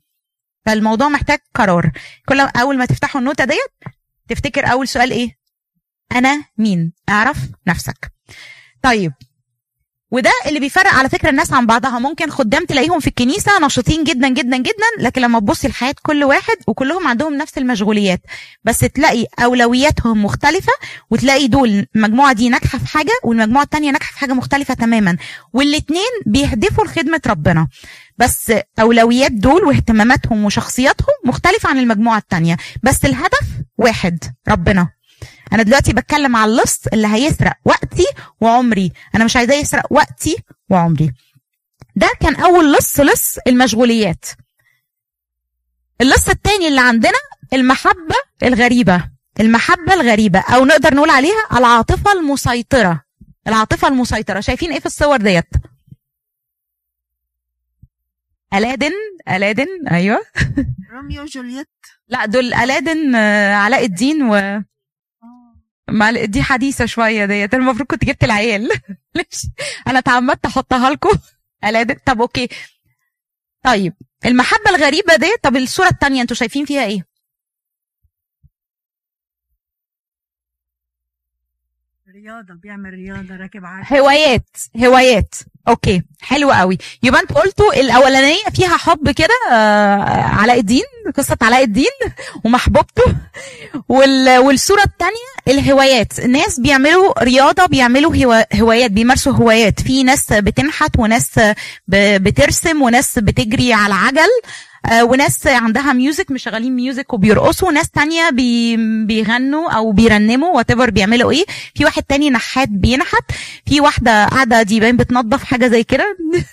[0.66, 1.92] فالموضوع محتاج قرار.
[2.30, 3.94] كل أول ما تفتحوا النوتة ديت
[4.30, 5.39] تفتكر أول سؤال إيه؟
[6.12, 8.12] أنا مين؟ أعرف نفسك.
[8.84, 9.12] طيب.
[10.12, 12.00] وده اللي بيفرق على فكرة الناس عن بعضها.
[12.00, 16.56] ممكن خدام تلاقيهم في الكنيسة نشيطين جدا جدا جدا لكن لما تبصي لحياه كل واحد
[16.68, 18.22] وكلهم عندهم نفس المشغوليات.
[18.64, 20.74] بس تلاقي أولوياتهم مختلفة
[21.10, 25.18] وتلاقي دول المجموعه دي ناجحة في حاجة والمجموعة التانية ناجحة في حاجة مختلفة تماما.
[25.54, 27.68] والاتنين بيهدفوا لخدمة ربنا.
[28.18, 32.58] بس أولويات دول واهتماماتهم وشخصياتهم مختلفة عن المجموعة التانية.
[32.84, 34.99] بس الهدف واحد ربنا.
[35.54, 38.06] أنا دلوقتي بتكلم على اللص اللي هيسرق وقتي
[38.42, 38.92] وعمري.
[39.16, 40.38] أنا مش عايزاه يسرق وقتي
[40.70, 41.14] وعمري.
[41.96, 44.26] ده كان أول لص لص المشغوليات.
[46.02, 47.20] اللص التاني اللي عندنا
[47.54, 49.10] المحبة الغريبة.
[49.40, 53.04] المحبة الغريبة أو نقدر نقول عليها العاطفة المسيطرة.
[53.48, 54.40] العاطفة المسيطرة.
[54.40, 55.48] شايفين إيه في الصور ديت؟
[58.54, 58.92] Aladdin؟
[59.30, 60.22] Aladdin؟ أيوة.
[60.92, 61.70] روميو وجولييت.
[62.08, 64.64] لا دول Aladdin آه، علاء الدين و
[66.26, 67.54] دي حديثة شوية ديت.
[67.54, 68.70] المفروض كنت جبت العيال.
[69.88, 71.18] أنا اتعمدت أحطها لكم.
[72.06, 72.48] طب okay.
[73.66, 73.94] طيب.
[74.26, 77.09] المحبة الغريبة دي طب الصورة الثانية أنتوا شايفين فيها إيه؟
[82.24, 85.36] رياضة بيعمل رياضة راكب عجل هوايات هوايات.
[85.68, 86.78] okay حلو قوي.
[87.04, 90.84] يبقى أنتوا قلتوا الأولانية فيها حب كده آه، علاء الدين
[91.18, 91.86] قصة علاء الدين
[92.44, 93.16] ومحبوبته.
[93.90, 94.38] وال...
[94.38, 96.20] والصورة الثانية الهوايات.
[96.20, 98.56] الناس بيعملوا رياضة بيعملوا هوا...
[98.62, 99.80] هوايات بيمارسوا هوايات.
[99.80, 101.40] في ناس بتنحت وناس
[101.88, 102.24] ب...
[102.24, 104.30] بترسم وناس بتجري على عجل
[105.02, 107.68] وناس عندها music مشغلين music وبيرقصوا.
[107.68, 108.78] وناس تانية بي...
[109.06, 111.46] بيغنوا أو بيرنموا وات بيعملوا إيه.
[111.76, 113.32] في واحد تاني نحات بينحت.
[113.66, 116.18] في واحدة قاعدة دي باين بتنظف حاجة زي كده.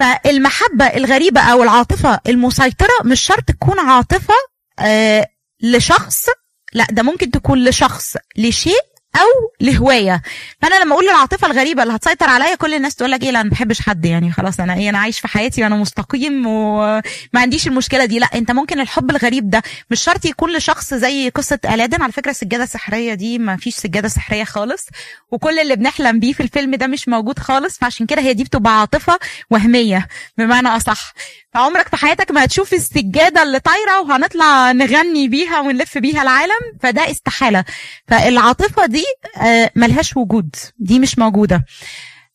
[0.00, 4.34] فالمحبة الغريبة أو العاطفة المسيطرة مش شرط تكون عاطفة
[4.78, 5.26] آه
[5.62, 6.26] لشخص.
[6.72, 10.22] لا ده ممكن تكون لشخص لشيء أو لهواية.
[10.62, 13.48] فأنا لما أقول العاطفه الغريبة اللي هتسيطر عليا كل الناس تقول لك إيه؟ لا أنا
[13.48, 17.02] ما بحبش حد يعني خلاص أنا إيه أنا عايش في حياتي وأنا مستقيم وما
[17.34, 18.18] عنديش المشكلة دي.
[18.18, 22.02] لا أنت ممكن الحب الغريب ده مش شرط يكون لشخص زي قصة ألادن.
[22.02, 24.86] على فكرة السجادة السحرية دي ما فيش سجادة سحرية خالص
[25.30, 27.78] وكل اللي بنحلم بيه في الفيلم ده مش موجود خالص.
[27.78, 29.18] فعشان كده هي دي بتبقى عاطفة
[29.50, 31.12] وهمية بمعنى أصح.
[31.54, 37.10] فعمرك في حياتك ما هتشوف السجادة اللي طايرة وهنطلع نغني بيها ونلف بيها العالم؟ فده
[37.10, 37.64] استحالة.
[38.08, 38.99] فالعاطفة دي
[39.42, 40.56] آه، ملهاش وجود.
[40.78, 41.64] دي مش موجودة.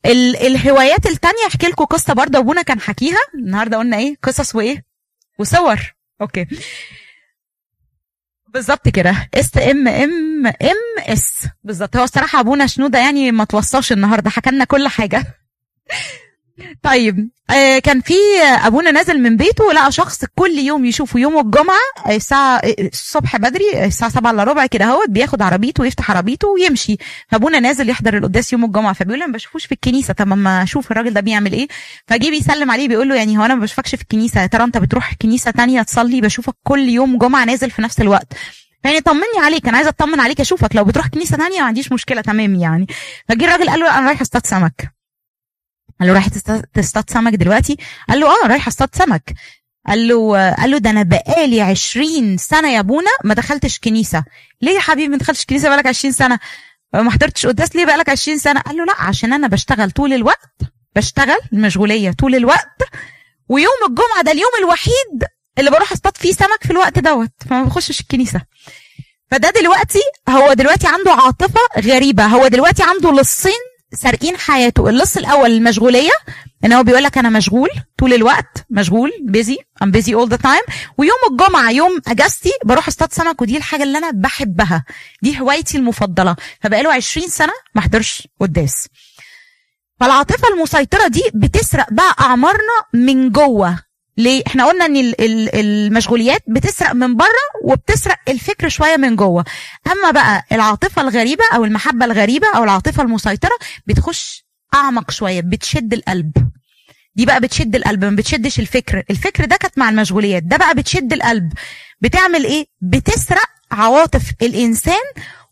[0.05, 3.17] ال- الهوايات التانية احكي لكم قصة برضه أبونا كان حكيها.
[3.35, 4.85] النهارده قلنا إيه؟ قصص وإيه؟
[5.39, 5.95] وصور.
[6.21, 6.45] okay.
[8.47, 9.29] بالظبط كده.
[9.33, 11.47] اس إم إم إم إس.
[11.63, 11.97] بالظبط.
[11.97, 14.29] هو الصراحة أبونا شنودة يعني ما توصاش النهارده.
[14.29, 15.25] حكى لنا كل حاجة.
[16.83, 18.13] طيب آه كان في
[18.43, 21.75] آه، أبونا نازل من بيته لقى شخص كل يوم يشوفه يوم الجمعة
[22.07, 26.47] آه، الساعة آه، الصبح بدري الساعة 7 إلا ربع كده أهوت بياخد عربيته ويفتح عربيته
[26.47, 26.97] ويمشي.
[27.27, 30.91] فأبونا نازل يحضر القداس يوم الجمعة فبيقول له ما بشوفوش في الكنيسة طب اما أشوف
[30.91, 31.67] الراجل ده بيعمل إيه؟
[32.07, 35.13] فجي بيسلم عليه بيقول له يعني هو أنا ما بشوفكش في الكنيسة ترى أنت بتروح
[35.21, 38.33] كنيسة تانية تصلي؟ بشوفك كل يوم جمعة نازل في نفس الوقت.
[38.83, 42.21] يعني طمني عليك أنا عايزة أطمن عليك أشوفك لو بتروح كنيسة تانية ما عنديش مشكلة
[42.21, 42.87] تمام يعني.
[43.29, 44.94] فجي الراجل قال له أنا رايح اصطاد سمك.
[45.99, 46.27] قال له رايح
[46.73, 47.77] تصطاد سمك دلوقتي؟
[48.09, 49.33] قال له آه رايح أصطاد سمك.
[49.87, 54.23] قال له قال له ده أنا بقالي 20 سنة يا أبونا ما دخلتش كنيسة.
[54.61, 56.39] ليه يا حبيبي ما دخلتش كنيسة بقالك 20 سنة؟
[56.93, 60.51] ما حضرتش قداس ليه بقالك 20 سنة؟ قال له لا عشان أنا بشتغل طول الوقت
[60.95, 62.81] بشتغل المشغوليه طول الوقت
[63.49, 65.23] ويوم الجمعة ده اليوم الوحيد
[65.59, 68.41] اللي بروح أصطاد فيه سمك في الوقت دوت فما بخشش الكنيسة.
[69.31, 72.25] فده دلوقتي هو دلوقتي عنده عاطفة غريبة.
[72.25, 73.51] هو دلوقتي عنده لصين
[73.93, 74.89] سارقين حياته.
[74.89, 76.11] اللص الأول المشغولية
[76.65, 80.61] إن هو بيقول لك أنا مشغول طول الوقت مشغول بيزي I'm busy all the time
[80.97, 84.85] ويوم الجمعة يوم أجازتي بروح أصطاد سمك ودي الحاجة اللي أنا بحبها.
[85.21, 86.35] دي هوايتي المفضلة.
[86.61, 88.87] فبقاله 20 سنة ما حضرش قداس.
[89.99, 93.79] فالعاطفة المسيطرة دي بتسرق بقى أعمارنا من جوه.
[94.17, 99.45] ليه؟ إحنا قلنا ان ال- ال- المشغوليات بتسرق من بره وبتسرق الفكر شوية من جوه.
[99.91, 106.31] أما بقى العاطفة الغريبة أو المحبة الغريبة أو العاطفة المسيطرة بتخش أعمق شوية بتشد القلب.
[107.15, 109.03] دي بقى بتشد القلب ما بتشدش الفكر.
[109.09, 110.43] الفكر ده كانت مع المشغوليات.
[110.43, 111.53] ده بقى بتشد القلب.
[112.01, 115.03] بتعمل إيه؟ بتسرق عواطف الإنسان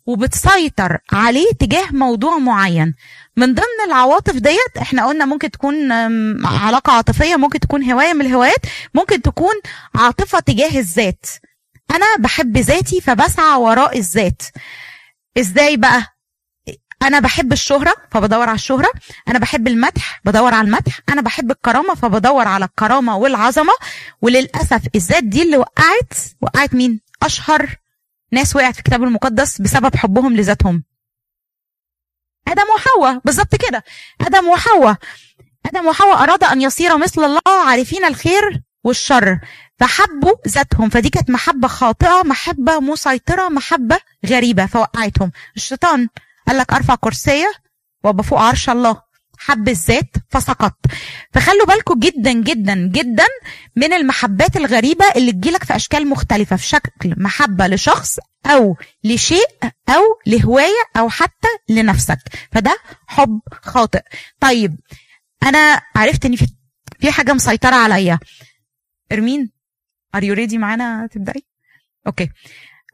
[0.05, 2.93] وبتسيطر عليه تجاه موضوع معين.
[3.37, 5.91] من ضمن العواطف ديت إحنا قلنا ممكن تكون
[6.45, 9.53] علاقة عاطفية ممكن تكون هواية من الهوايات ممكن تكون
[9.95, 11.25] عاطفة تجاه الذات.
[11.91, 14.41] أنا بحب ذاتي فبسعى وراء الذات.
[15.37, 16.05] إزاي بقى؟
[17.03, 18.89] أنا بحب الشهرة فبدور على الشهرة.
[19.27, 20.99] أنا بحب المدح بدور على المدح.
[21.09, 23.73] أنا بحب الكرامة فبدور على الكرامة والعظمة.
[24.21, 26.13] وللأسف الذات دي اللي وقعت.
[26.41, 27.75] وقعت مين؟ أشهر
[28.33, 30.83] ناس وقعت في الكتاب المقدس بسبب حبهم لذاتهم.
[32.47, 33.83] آدم وحواء بالظبط كده.
[34.21, 34.97] آدم وحواء.
[35.65, 39.39] آدم وحواء أراد أن يصير مثل الله عارفين الخير والشر
[39.79, 40.89] فحبوا ذاتهم.
[40.89, 44.65] فدي كانت محبة خاطئة محبة مسيطرة محبة غريبة.
[44.65, 45.31] فوقعتهم.
[45.55, 46.09] الشيطان
[46.47, 47.51] قال لك أرفع كرسية
[48.03, 49.01] وأبقى فوق عرش الله.
[49.45, 50.77] حب الذات فسقط.
[51.33, 53.25] فخلوا بالكم جدا جدا جدا
[53.75, 59.47] من المحبات الغريبة اللي تجيلك في أشكال مختلفة في شكل محبة لشخص أو لشيء
[59.89, 62.17] أو لهواية أو حتى لنفسك.
[62.51, 62.77] فده
[63.07, 64.01] حب خاطئ.
[64.39, 64.79] طيب
[65.43, 66.47] أنا عرفت إن في
[66.99, 68.19] في حاجة مسيطرة عليا.
[69.11, 69.51] إرمين
[70.15, 71.43] Are you ready معانا تبدأي؟
[72.07, 72.29] okay.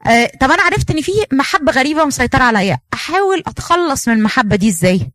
[0.06, 2.78] آه طب أنا عرفت إن في محبة غريبة مسيطرة عليا.
[2.94, 5.12] أحاول أتخلص من المحبة دي إزاي؟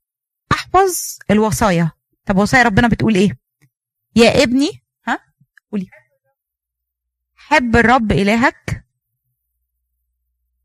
[0.51, 1.91] أحفظ الوصايا.
[2.25, 3.38] طب وصايا ربنا بتقول إيه؟
[4.15, 4.69] يا ابني
[5.08, 5.19] ها؟
[5.71, 5.88] قولي.
[7.36, 8.86] حب الرب إلهك.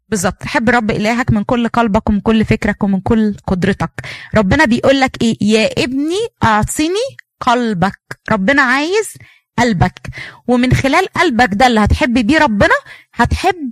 [0.09, 0.45] بالظبط.
[0.45, 3.91] حب رب إلهك من كل قلبك ومن كل فكرك ومن كل قدرتك.
[4.35, 7.07] ربنا بيقول لك إيه؟ يا ابني اعطيني
[7.41, 8.01] قلبك.
[8.31, 9.15] ربنا عايز
[9.59, 10.01] قلبك.
[10.47, 12.75] ومن خلال قلبك ده اللي هتحب بيه ربنا
[13.15, 13.71] هتحب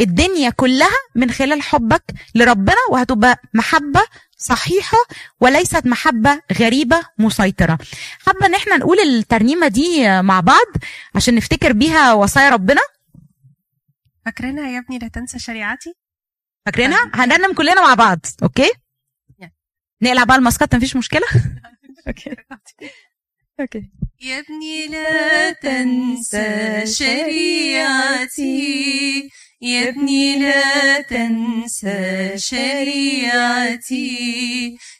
[0.00, 2.02] الدنيا كلها من خلال حبك
[2.34, 4.00] لربنا وهتبقى محبة
[4.40, 4.98] صحيحة
[5.40, 7.78] وليست محبة غريبة مسيطرة.
[8.26, 10.66] حابة إن إحنا نقول الترنيمة دي مع بعض
[11.14, 12.80] عشان نفتكر بيها وصايا ربنا؟
[14.24, 15.94] فاكرينها يا ابني لا تنسى شريعتي.
[16.66, 18.70] فاكرينها؟ هنرنم كلنا مع بعض أوكي.
[20.02, 21.26] نقلع بقى الماسكات مفيش مشكلة؟
[22.08, 22.36] أوكي.
[23.60, 23.90] أوكي.
[24.20, 28.50] يا ابني لا تنسى شريعتي.
[29.62, 34.08] يا ابني لا تنسى شريعتي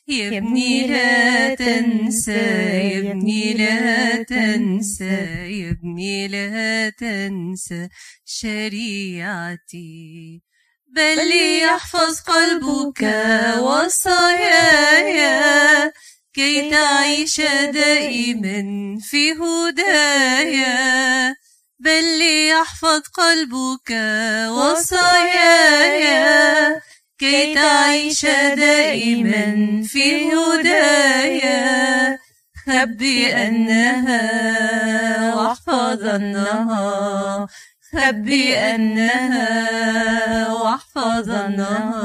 [0.09, 5.05] يا ابني لا تنسى يا ابني لا تنسى
[5.49, 7.89] يا ابني لا تنسى
[8.25, 9.81] شريعتي.
[10.97, 13.03] بل يحفظ قلبك
[13.63, 15.21] وصاياي
[16.35, 17.41] كي تعيش
[17.73, 20.71] دائما في هدايا.
[21.81, 23.91] بل ليحفظ قلبك
[24.49, 26.01] وصاياي
[27.19, 32.19] كي تعيش دائما في هدايا.
[32.67, 34.25] خبي أنها
[35.35, 36.87] واحفظنها
[37.93, 42.05] خبي أنها واحفظنها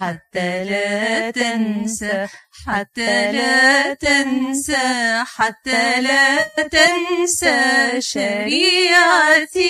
[0.00, 2.26] حتى لا تنسى
[2.66, 9.68] حتى لا تنسى حتى لا تنسى شريعتي.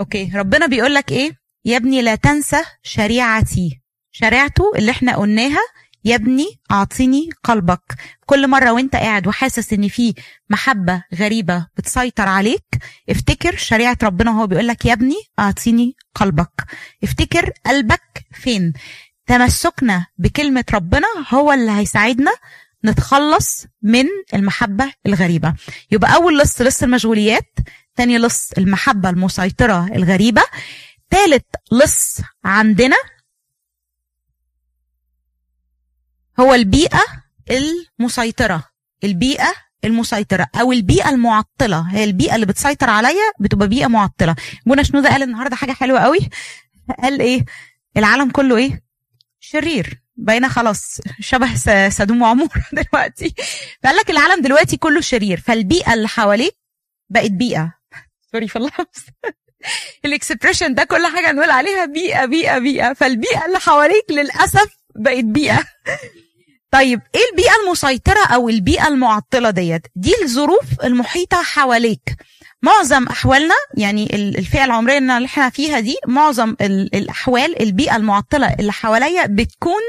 [0.00, 1.32] أوكي ربنا بيقول لك إيه؟
[1.64, 3.80] يا ابني لا تنسى شريعتي.
[4.10, 5.60] شريعته اللي إحنا قلناها
[6.04, 7.94] يا ابني أعطيني قلبك.
[8.26, 10.14] كل مرة وأنت قاعد وحاسس إن في
[10.50, 12.64] محبة غريبة بتسيطر عليك
[13.10, 16.64] افتكر شريعة ربنا بيقول لك يا ابني أعطيني قلبك.
[17.04, 18.72] افتكر قلبك فين.
[19.26, 22.32] تمسكنا بكلمة ربنا هو اللي هيساعدنا
[22.84, 25.54] نتخلص من المحبة الغريبة.
[25.90, 27.54] يبقى أول لص لص المشغوليات
[27.96, 30.42] تاني لص المحبة المسيطرة الغريبة
[31.10, 32.96] تالت لص عندنا
[36.40, 37.02] هو البيئة
[37.50, 38.64] المسيطرة.
[39.04, 39.52] البيئة
[39.84, 41.80] المسيطرة أو البيئة المعطلة.
[41.90, 44.36] هي البيئة اللي بتسيطر عليا بتبقى بيئة معطلة.
[44.66, 46.18] أبونا شنودة قال النهارده حاجة حلوة قوي.
[47.02, 47.44] قال إيه؟
[47.96, 48.82] العالم كله إيه؟
[49.40, 50.02] شرير.
[50.16, 51.54] بقينا خلاص شبه
[51.88, 53.34] سدوم وعمورة دلوقتي.
[53.82, 55.40] فقال لك العالم دلوقتي كله شرير.
[55.40, 56.56] فالبيئة اللي حواليك
[57.10, 57.74] بقت بيئة.
[58.32, 58.84] sorry في اللفظ
[60.04, 62.92] ال expression ده كل حاجة نقول عليها بيئة بيئة بيئة.
[62.92, 65.64] فالبيئة اللي حواليك للأسف بقت بيئة.
[66.70, 72.16] طيب إيه البيئة المسيطرة أو البيئة المعطلة ديت؟ دي الظروف المحيطة حواليك.
[72.62, 78.54] معظم أحوالنا يعني ال- الفئة العمرية اللي إحنا فيها دي معظم ال- الأحوال البيئة المعطلة
[78.60, 79.82] اللي حواليا بتكون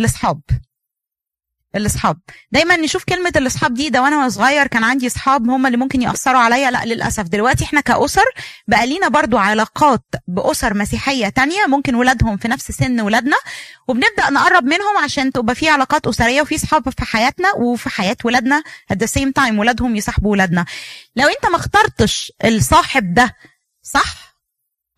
[0.00, 0.40] الاصحاب
[1.76, 2.18] الاصحاب.
[2.52, 6.40] دايما نشوف كلمة الاصحاب دي ده وأنا صغير كان عندي اصحاب هم اللي ممكن يأثروا
[6.40, 6.70] عليا.
[6.70, 7.22] لا للأسف.
[7.22, 8.24] دلوقتي إحنا كأسر
[8.68, 13.36] بقى لينا برضو علاقات بأسر مسيحية تانية ممكن ولادهم في نفس سن ولادنا
[13.88, 18.62] وبنبدأ نقرب منهم عشان تبقى في علاقات أسرية وفي صحاب في حياتنا وفي حياة ولادنا.
[18.92, 20.64] At the same time ولادهم يصاحبوا ولادنا.
[21.16, 23.36] لو أنت ما اخترتش الصاحب ده
[23.82, 24.34] صح؟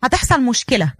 [0.03, 0.93] هتحصل مشكلة.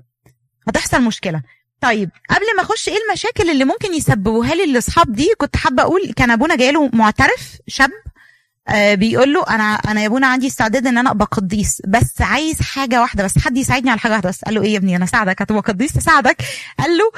[0.67, 1.41] هتحصل مشكلة.
[1.83, 6.13] طيب قبل ما أخش إيه المشاكل اللي ممكن يسببوها لي الإصحاب دي كنت حابة أقول
[6.15, 7.89] كان أبونا جايله معترف شاب
[8.67, 12.61] آه بيقول له أنا أنا يا أبونا عندي استعداد إن أنا أبقى قديس بس عايز
[12.61, 14.41] حاجة واحدة بس حد يساعدني على حاجة واحدة بس.
[14.45, 16.37] قال له إيه يا ابني؟ أنا اساعدك هتبقى قديس اساعدك
[16.79, 17.11] قال له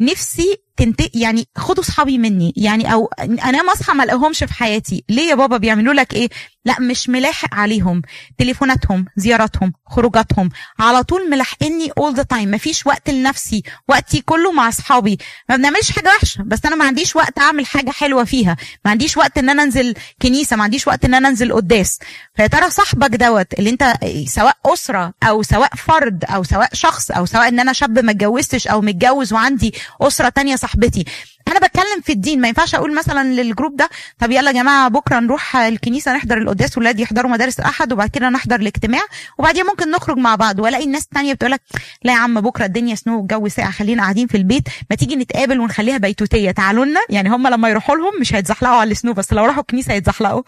[0.00, 5.04] نفسي تنت يعني خدوا صحابي مني يعني أو انام أصحى ما ألاقيهمش في حياتي.
[5.08, 6.28] ليه يا بابا بيعملوا لك إيه؟
[6.64, 8.02] لا مش ملاحق عليهم.
[8.38, 10.48] تليفوناتهم زياراتهم خروجاتهم.
[10.78, 12.46] على طول ملاحقني all the time.
[12.46, 13.62] مفيش وقت لنفسي.
[13.88, 15.18] وقتي كله مع أصحابي.
[15.48, 18.56] ما بنعملش حاجة وحشة بس أنا ما عنديش وقت أعمل حاجة حلوة فيها.
[18.84, 20.56] ما عنديش وقت إن أنا أنزل كنيسة.
[20.56, 21.98] ما عنديش وقت إن أنا أنزل قداس.
[22.36, 23.94] فيا ترى صاحبك دوت اللي أنت
[24.26, 28.66] سواء أسرة أو سواء فرد أو سواء شخص أو سواء إن أنا شاب ما اتجوزتش
[28.68, 31.04] أو متجوز وعندي أسرة تانية صاحبتي.
[31.48, 35.18] أنا بتكلم في الدين ما ينفعش أقول مثلا للجروب ده طب يلا يا جماعة بكرة
[35.20, 39.00] نروح الكنيسة نحضر القداس ولاد يحضروا مدارس الاحد وبعد كده نحضر الاجتماع
[39.38, 40.58] وبعدين ممكن نخرج مع بعض.
[40.60, 41.60] وألاقي الناس التانية بتقول لك
[42.04, 45.60] لا يا عم بكرة الدنيا سنو والجو ساقع خلينا قاعدين في البيت ما تيجي نتقابل
[45.60, 46.50] ونخليها بيتوتية.
[46.50, 49.92] تعالوا لنا يعني هم لما يروحوا لهم مش هيتزحلقوا على السنو بس لو راحوا الكنيسة
[49.92, 50.42] هيتزحلقوا.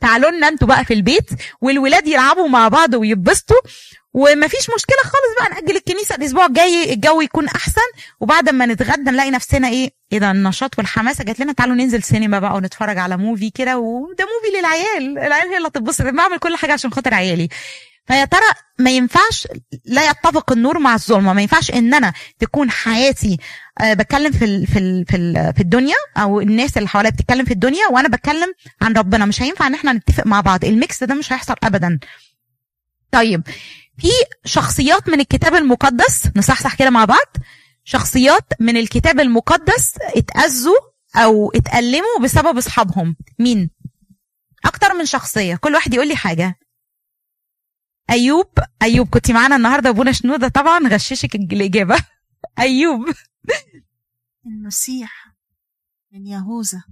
[0.00, 3.56] تعالوا لنا أنتوا بقى في البيت والولاد يلعبوا مع بعض ويتبسطوا.
[4.16, 7.80] ومفيش مشكلة خالص بقى نأجل الكنيسة الأسبوع الجاي الجو يكون أحسن.
[8.20, 11.52] وبعد ما نتغدى نلاقي نفسنا إيه إيه ده النشاط والحماسة جات لنا.
[11.52, 13.78] تعالوا ننزل سينما بقى ونتفرج على movie كده.
[13.78, 15.18] وده movie للعيال.
[15.18, 16.02] العيال هي اللي هتتبسط.
[16.02, 17.48] بعمل كل حاجة عشان خاطر عيالي.
[18.06, 18.40] فيا ترى
[18.78, 19.48] ما ينفعش
[19.84, 21.32] لا يتفق النور مع الظلمة.
[21.32, 23.38] ما ينفعش إن أنا تكون حياتي
[23.80, 28.08] أه بتكلم في في في, في الدنيا أو الناس اللي حواليا بتتكلم في الدنيا وأنا
[28.08, 28.52] بتكلم
[28.82, 29.26] عن ربنا.
[29.26, 30.64] مش هينفع إن إحنا نتفق مع بعض.
[30.64, 31.98] الميكس ده مش هيحصل ابدا.
[33.12, 33.42] طيب
[33.98, 34.08] في
[34.44, 37.36] شخصيات من الكتاب المقدس نصحصح كده مع بعض.
[37.84, 40.76] شخصيات من الكتاب المقدس اتأذوا
[41.16, 43.16] أو اتألموا بسبب أصحابهم.
[43.38, 43.70] مين؟
[44.64, 45.56] أكتر من شخصية.
[45.56, 46.58] كل واحد يقول لي حاجة.
[48.10, 48.50] أيوب.
[48.82, 50.48] أيوب كنت معانا النهارده ابونا شنودة.
[50.48, 51.96] طبعا غششك الإجابة.
[52.58, 53.08] أيوب.
[54.46, 55.34] المسيح
[56.12, 56.84] من يهوذا.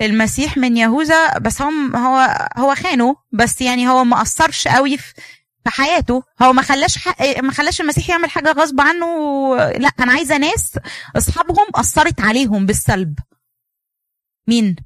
[0.00, 5.14] المسيح من يهوذا بس هم هو هو خانه بس يعني هو ما أثرش قوي في
[5.64, 6.22] في حياته.
[6.42, 9.06] هو ما خلاش حق ما خلاش المسيح يعمل حاجة غصب عنه.
[9.56, 10.78] لا أنا عايزة ناس
[11.16, 13.18] أصحابهم أثرت عليهم بالسلب.
[14.46, 14.76] مين؟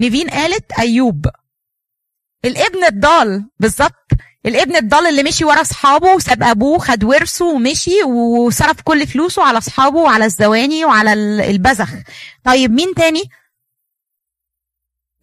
[0.00, 1.26] نيفين قالت أيوب.
[2.44, 4.08] الابن الضال بالظبط.
[4.46, 9.58] الابن الضال اللي مشي ورا أصحابه وساب أبوه خد ورثه ومشي وصرف كل فلوسه على
[9.58, 11.12] أصحابه وعلى الزواني وعلى
[11.50, 11.90] البذخ.
[12.44, 13.22] طيب مين تاني؟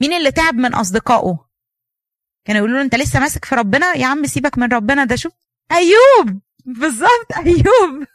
[0.02, 1.49] مين اللي تعب من أصدقائه؟
[2.46, 5.34] كانوا يقولوا له انت لسه ماسك في ربنا؟ يا عم سيبك من ربنا ده شوف.
[5.72, 6.40] أيوب!
[6.66, 8.06] بالظبط أيوب.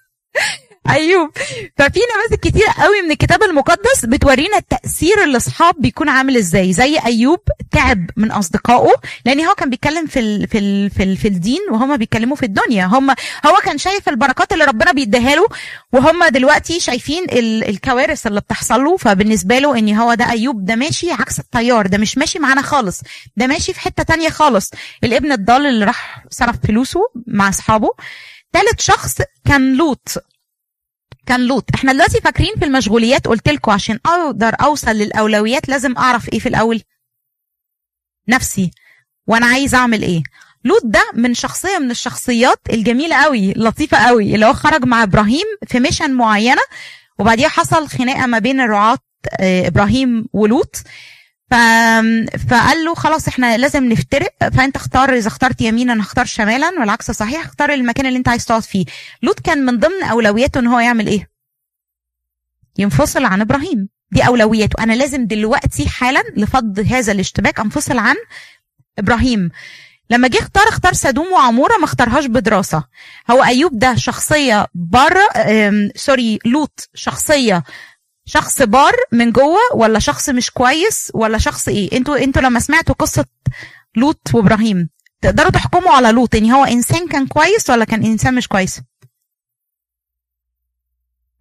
[0.90, 1.30] أيوب.
[1.78, 6.72] ففي نماذج كتير قوي من الكتاب المقدس بتورينا التأثير الاصحاب بيكون عامل إزاي.
[6.72, 8.92] زي أيوب تعب من أصدقائه
[9.24, 12.42] لأن هو كان بيتكلم في ال في ال في, ال في الدين وهم بيتكلموا في
[12.42, 12.86] الدنيا.
[12.86, 13.10] هم
[13.46, 15.46] هو كان شايف البركات اللي ربنا بيديها له
[15.92, 18.96] وهم دلوقتي شايفين ال الكوارث اللي بتحصل له.
[18.96, 23.00] فبالنسبة له إن هو ده أيوب ده ماشي عكس التيار ده مش ماشي معانا خالص
[23.36, 24.70] ده ماشي في حتة تانية خالص.
[25.04, 27.88] الابن الضال اللي راح صرف فلوسه مع أصحابه.
[28.52, 29.14] ثالث شخص
[29.46, 30.08] كان لوط.
[31.26, 31.64] كان لوط.
[31.74, 36.48] إحنا دلوقتي فاكرين في المشغوليات قلت لكم عشان أقدر أوصل للأولويات لازم أعرف إيه في
[36.48, 36.82] الأول؟
[38.28, 38.70] نفسي.
[39.26, 40.22] وأنا عايز أعمل إيه؟
[40.64, 45.44] لوط ده من شخصية من الشخصيات الجميلة قوي لطيفة قوي اللي هو خرج مع إبراهيم
[45.66, 46.62] في ميشن معينة
[47.18, 48.98] وبعديها حصل خناقة ما بين الرعاة
[49.40, 50.76] إبراهيم ولوط.
[51.50, 51.54] ف...
[52.50, 57.44] فقال له خلاص إحنا لازم نفترق فانت اختار إذا اخترت يمينا اختار شمالا والعكس صحيح
[57.44, 58.84] اختار المكان اللي انت عايز تقعد فيه.
[59.22, 61.30] لوط كان من ضمن أولوياته إن هو يعمل إيه؟
[62.78, 63.88] ينفصل عن إبراهيم.
[64.12, 64.82] دي أولوياته.
[64.82, 68.16] أنا لازم دلوقتي حالا لفض هذا الاشتباك أنفصل عن
[68.98, 69.50] إبراهيم.
[70.10, 72.84] لما جه اختار اختار سدوم وعمورة ما اختارهاش بدراسة.
[73.30, 75.28] هو أيوب ده شخصية بره
[75.96, 77.64] سوري لوط شخصية
[78.26, 82.94] شخص بار من جوه ولا شخص مش كويس ولا شخص إيه؟ أنتوا أنتوا لما سمعتوا
[82.94, 83.24] قصة
[83.96, 84.88] لوط وابراهيم
[85.22, 88.80] تقدروا تحكموا على لوط ان هو إنسان كان كويس ولا كان إنسان مش كويس؟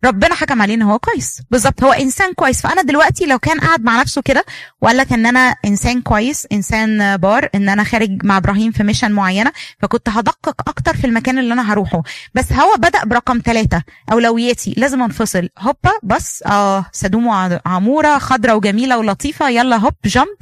[0.06, 1.42] ربنا حكم عليه ان هو كويس.
[1.52, 2.62] بالظبط هو إنسان كويس.
[2.62, 4.46] فأنا دلوقتي لو كان قاعد مع نفسه كده
[4.82, 9.12] وقال لك إن أنا إنسان كويس إنسان بار إن أنا خارج مع إبراهيم في mission
[9.12, 12.04] معينة فكنت هدقق أكتر في المكان اللي أنا هروحه.
[12.36, 15.50] بس هو بدأ برقم ثلاثة أولوياتي لازم أنفصل.
[15.60, 19.50] هوبا بس آه سدوم وعموره خضرة وجميلة ولطيفة.
[19.50, 20.38] يلا هوب jump.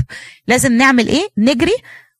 [0.47, 1.75] لازم نعمل إيه؟ نجري.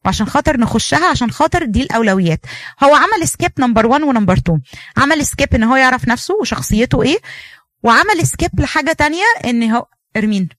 [0.06, 2.40] وعشان خاطر نخشها عشان خاطر دي الأولويات.
[2.84, 4.62] هو عمل skip number 1 و number 2
[4.98, 7.18] عمل skip إن هو يعرف نفسه وشخصيته إيه
[7.84, 9.86] وعمل skip لحاجة تانية إن هو
[10.18, 10.50] إرمين.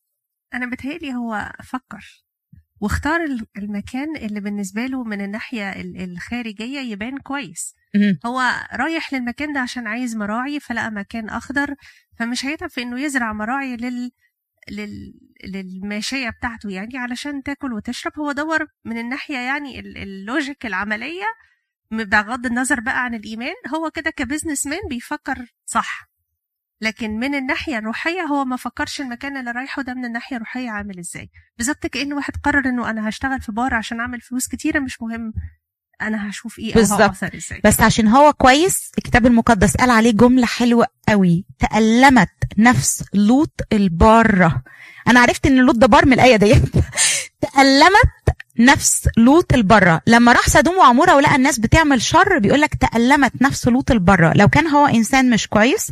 [0.55, 2.25] أنا بتهيألي هو فكر
[2.81, 7.75] واختار ال- المكان اللي بالنسبة له من الناحية ال- الخارجية يبان كويس.
[8.27, 8.43] هو
[8.75, 11.75] رايح للمكان ده عشان عايز مراعي فلقى مكان أخضر
[12.19, 14.11] فمش هيتعب في إنه يزرع مراعي لل
[14.71, 15.15] لل...
[15.45, 18.13] للماشية بتاعته يعني علشان تاكل وتشرب.
[18.19, 21.25] هو دور من الناحية يعني ال- ال logic العملية
[21.91, 26.09] بغض النظر بقى عن الإيمان هو كده ك business man بيفكر صح.
[26.81, 30.99] لكن من الناحية الروحية هو ما فكرش المكان اللي رايحه ده من الناحية الروحية عامل
[30.99, 31.31] إزاي.
[31.59, 35.33] بالظبط كأن واحد قرر إنه أنا هشتغل في بار عشان أعمل فلوس كتيرة مش مهم.
[36.07, 37.15] أنا هشوف إيه بالظبط.
[37.65, 41.45] بس عشان هو كويس الكتاب المقدس قال عليه جملة حلوة قوي.
[41.59, 42.29] تألمت
[42.59, 44.63] نفس لوط البارة.
[45.09, 46.63] أنا عرفت إن لوط ده بار من الآية ديت.
[47.55, 48.23] تألمت
[48.59, 53.91] نفس لوط البرة لما راح سدوم وعمورة ولقى الناس بتعمل شر بيقولك تألمت نفس لوط
[53.91, 55.91] البرة لو كان هو إنسان مش كويس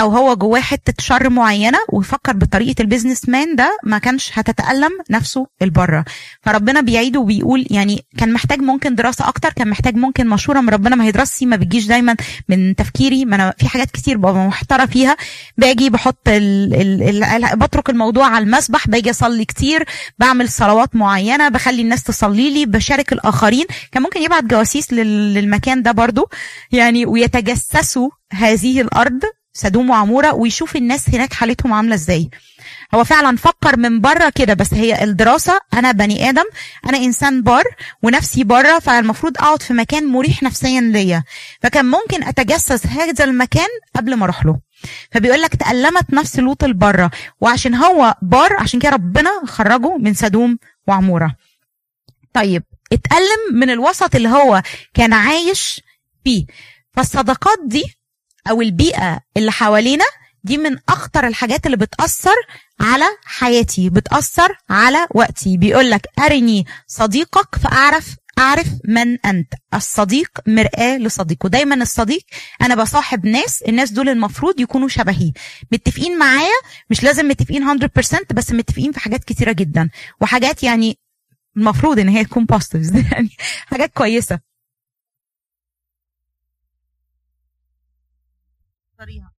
[0.00, 4.90] أو هو جواه حتة شر معينة ويفكر بطريقة ال business man ده ما كانش هتتألم
[5.10, 6.04] نفسه البارة.
[6.42, 10.96] فربنا بيعيد وبيقول يعني كان محتاج ممكن دراسة أكتر كان محتاج ممكن مشورة من ربنا.
[10.96, 12.16] ما هي دراستي ما بتجيش دايما
[12.48, 15.16] من تفكيري ما أنا في حاجات كتير ببقى محتاره فيها.
[15.58, 19.84] باجي بحط ال ال ال بترك الموضوع على المذبح باجي أصلي كتير
[20.18, 23.64] بعمل صلوات معينة بخلي الناس تصلي لي بشارك الآخرين.
[23.92, 26.28] كان ممكن يبعت جواسيس لل- للمكان ده برضو
[26.72, 29.20] يعني ويتجسسوا هذه الأرض.
[29.56, 32.30] سدوم وعمورة ويشوف الناس هناك حالتهم عاملة إزاي.
[32.94, 36.44] هو فعلا فكر من بره كده بس هي الدراسة أنا بني آدم
[36.88, 37.64] أنا إنسان بار
[38.02, 41.24] ونفسي بره فالمفروض أقعد في مكان مريح نفسيا ليا.
[41.62, 44.60] فكان ممكن أتجسس هذا المكان قبل ما أروح له.
[45.12, 50.58] فبيقول لك تألمت نفس لوط البرة وعشان هو بار عشان كده ربنا خرجه من سدوم
[50.86, 51.34] وعمورة.
[52.32, 54.62] طيب اتألم من الوسط اللي هو
[54.94, 55.80] كان عايش
[56.24, 56.46] فيه.
[56.92, 57.84] فالصداقات دي
[58.50, 60.04] أو البيئة اللي حوالينا
[60.44, 62.34] دي من أخطر الحاجات اللي بتأثر
[62.80, 65.56] على حياتي بتأثر على وقتي.
[65.56, 69.54] بيقول لك أرني صديقك فأعرف أعرف من أنت.
[69.74, 72.20] الصديق مرآة لصديقه دايما الصديق
[72.62, 75.32] أنا بصاحب ناس الناس دول المفروض يكونوا شبهي.
[75.72, 76.58] متفقين معايا؟
[76.90, 79.90] مش لازم متفقين 100% بس متفقين في حاجات كتيرة جدا.
[80.20, 80.98] وحاجات يعني
[81.56, 83.30] المفروض إن هي تكون بوزيتيفز يعني
[83.66, 84.53] حاجات كويسة.
[89.04, 89.32] تختاريها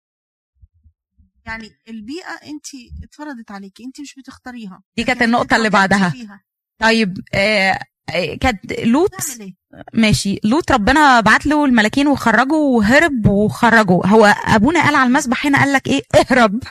[1.46, 2.66] يعني البيئة انت
[3.04, 4.82] اتفرضت عليكي انت مش بتختاريها.
[4.96, 6.08] دي كانت انت النقطة اللي بعدها.
[6.10, 6.44] فيها.
[6.78, 7.78] طيب آه
[8.10, 9.10] آه، كانت لوط
[9.40, 9.54] إيه؟
[9.94, 10.40] ماشي.
[10.44, 15.72] لوط ربنا بعت له الملاكين وخرجوا وهرب وخرجوا هو أبونا قال على المسبح هنا قال
[15.72, 16.62] لك إيه؟ اهرب.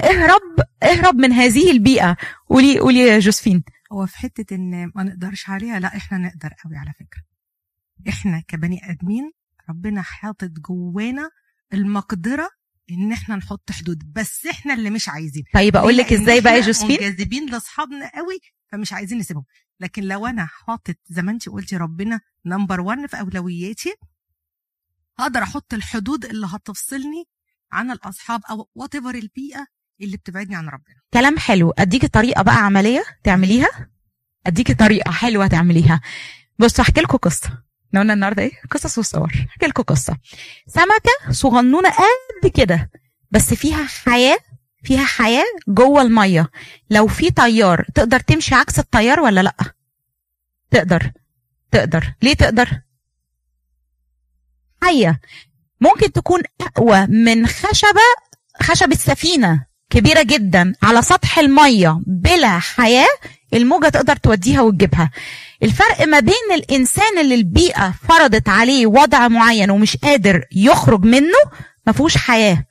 [0.00, 0.40] اهرب
[0.82, 2.16] اهرب من هذه البيئة.
[2.48, 3.64] قولي قولي يا جوزفين.
[3.92, 7.22] هو في حتة إن ما نقدرش عليها لا إحنا نقدر قوي على فكرة.
[8.08, 9.32] إحنا كبني آدمين
[9.70, 11.30] ربنا حاطط جوانا
[11.72, 12.50] المقدرة
[12.90, 15.44] إن إحنا نحط حدود بس إحنا اللي مش عايزين.
[15.54, 18.38] طيب أقول؟ لك إزاي بقى يا جوزفين؟ منجذبين لأصحابنا قوي
[18.72, 19.44] فمش عايزين نسيبهم.
[19.80, 23.94] لكن لو أنا حاطط زي ما أنت قلتي ربنا نمبر 1 في أولوياتي
[25.18, 27.24] هقدر أحط الحدود اللي هتفصلني
[27.72, 29.66] عن الأصحاب أو وات ايفر البيئة
[30.00, 30.96] اللي بتبعدني عن ربنا.
[31.14, 31.70] كلام حلو.
[31.70, 33.68] اديكي طريقة بقى عملية تعمليها.
[34.46, 36.00] اديكي طريقة حلوة تعمليها.
[36.58, 37.62] بصوا احكي لكم قصة.
[37.88, 40.16] إحنا قلنا النهارده إيه؟ قصص وصور احكي لكم قصة.
[40.66, 42.90] سمكة صغنونة قد كده
[43.30, 44.38] بس فيها حياة
[44.84, 46.50] فيها حياة جوه المية.
[46.90, 49.54] لو في طيار تقدر تمشي عكس الطيار ولا لأ؟
[50.70, 51.10] تقدر.
[51.70, 52.14] تقدر.
[52.22, 52.80] ليه تقدر؟
[54.82, 55.20] حية.
[55.80, 58.00] ممكن تكون أقوى من خشبة
[58.62, 63.06] خشبه سفينه كبيرة جدا على سطح المية بلا حياة
[63.54, 65.10] الموجة تقدر توديها وتجيبها.
[65.62, 71.38] الفرق ما بين الإنسان اللي البيئة فرضت عليه وضع معين ومش قادر يخرج منه
[71.86, 72.64] ما فيهوش حياة.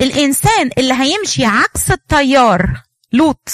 [0.00, 2.82] الإنسان اللي هيمشي عكس التيار
[3.12, 3.48] لوط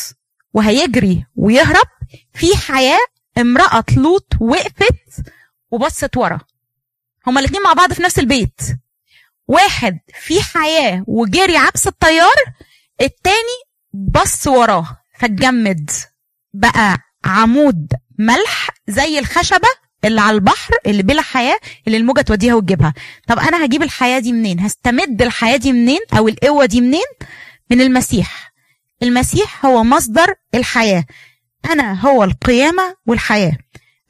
[0.54, 1.86] وهيجري ويهرب
[2.34, 2.98] في حياة
[3.38, 5.24] امرأة لوط وقفت
[5.70, 6.40] وبصت ورا.
[7.26, 8.60] هما الاتنين مع بعض في نفس البيت.
[9.48, 12.34] واحد في حياة وجري عكس التيار
[13.00, 13.58] التاني
[13.92, 15.90] بص وراه فاتجمد.
[16.54, 19.68] بقى عمود ملح زي الخشبة
[20.04, 22.94] اللي على البحر اللي بلا حياة اللي الموجة توديها وتجيبها.
[23.28, 27.06] طب أنا هجيب الحياة دي منين؟ هستمد الحياة دي منين؟ أو القوة دي منين؟
[27.70, 28.52] من المسيح.
[29.02, 31.04] المسيح هو مصدر الحياة.
[31.70, 33.56] أنا هو القيامة والحياة.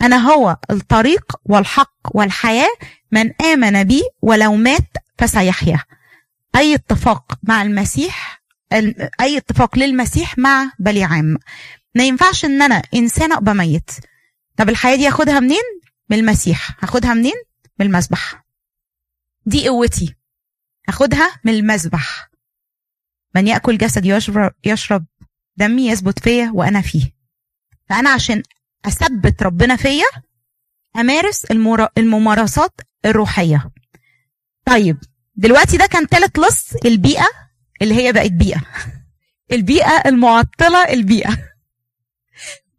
[0.02, 2.70] أنا هو الطريق والحق والحياة.
[3.12, 4.88] من آمن بي ولو مات
[5.18, 5.80] فسيحيا.
[6.56, 11.36] أي اتفاق مع المسيح ال- أي اتفاق للمسيح مع بليعام
[11.94, 13.90] ما ينفعش إن أنا إنسان أبقى ميت.
[14.56, 15.80] طب الحياة دي هاخدها منين؟
[16.10, 16.84] من المسيح.
[16.84, 17.34] هاخدها منين؟
[17.80, 18.44] من المسبح
[19.46, 20.14] دي قوتي.
[20.88, 22.30] هاخدها من المسبح
[23.34, 25.06] من يأكل جسدي يشرب يشرب
[25.56, 27.12] دمي يثبت فيا وأنا فيه.
[27.88, 28.42] فأنا عشان
[28.84, 30.04] أثبت ربنا فيا
[30.96, 31.46] أمارس
[31.98, 33.70] الممارسات الروحية.
[34.66, 34.98] طيب
[35.34, 37.26] دلوقتي ده كان تالت لص البيئة
[37.82, 38.60] اللي هي بقت بيئة.
[39.52, 41.51] البيئة المعطلة البيئة.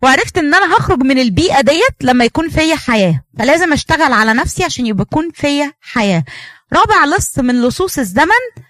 [0.04, 3.24] وعرفت إن أنا هخرج من البيئة ديت لما يكون فيا حياة.
[3.40, 6.26] فلازم أشتغل على نفسي عشان يبقى يكون فيا حياة.
[6.74, 8.64] رابع لص من لصوص الزمن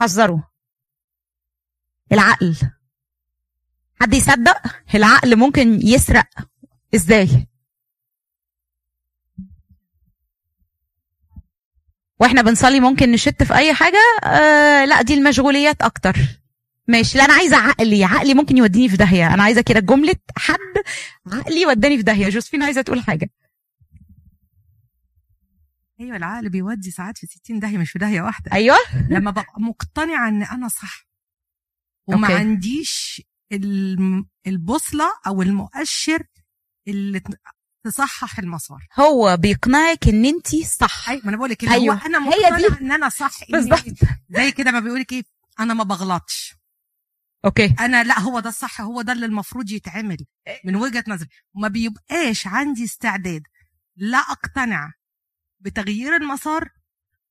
[0.00, 0.40] حذروا
[2.12, 2.56] العقل.
[4.00, 4.62] حد يصدق؟
[4.94, 6.26] العقل ممكن يسرق.
[6.94, 7.48] إزاي؟
[12.20, 16.16] وإحنا بنصلي ممكن نشت في أي حاجة؟ آه لا دي المشغوليات أكتر.
[16.88, 17.18] ماشي.
[17.18, 18.04] لا أنا عايزة عقلي.
[18.04, 19.34] عقلي ممكن يوديني في داهية.
[19.34, 20.58] أنا عايزة كده جملة حد
[21.32, 22.28] عقلي وداني في داهية.
[22.28, 23.30] جوزفين عايزة تقول حاجة.
[26.00, 28.52] أيوه العقل بيودي ساعات في 60 داهية مش في داهية واحدة.
[28.52, 28.76] أيوه.
[29.10, 31.06] لما ببقى مقتنعة إن أنا صح
[32.06, 32.38] وما okay.
[32.38, 33.22] عنديش
[34.46, 36.22] البوصلة أو المؤشر
[36.88, 37.20] اللي
[37.84, 38.86] تصحح المسار.
[38.98, 41.10] هو بيقنعك إن انت صح.
[41.10, 41.74] اي ما أنا بقول لك أيوة.
[41.74, 42.06] أيوة.
[42.06, 42.18] أنا.
[42.18, 43.84] مقتنعة إن أنا صح بالظبط.
[44.30, 45.22] زي كده ما بيقولك إيه
[45.60, 46.54] أنا ما بغلطش.
[47.44, 47.74] okay.
[47.80, 50.26] أنا لا هو ده الصح هو ده اللي المفروض يتعمل
[50.64, 51.28] من وجهة نظري.
[51.54, 53.42] وما بيبقاش عندي استعداد
[53.96, 54.92] لا أقتنع
[55.60, 56.68] بتغيير المسار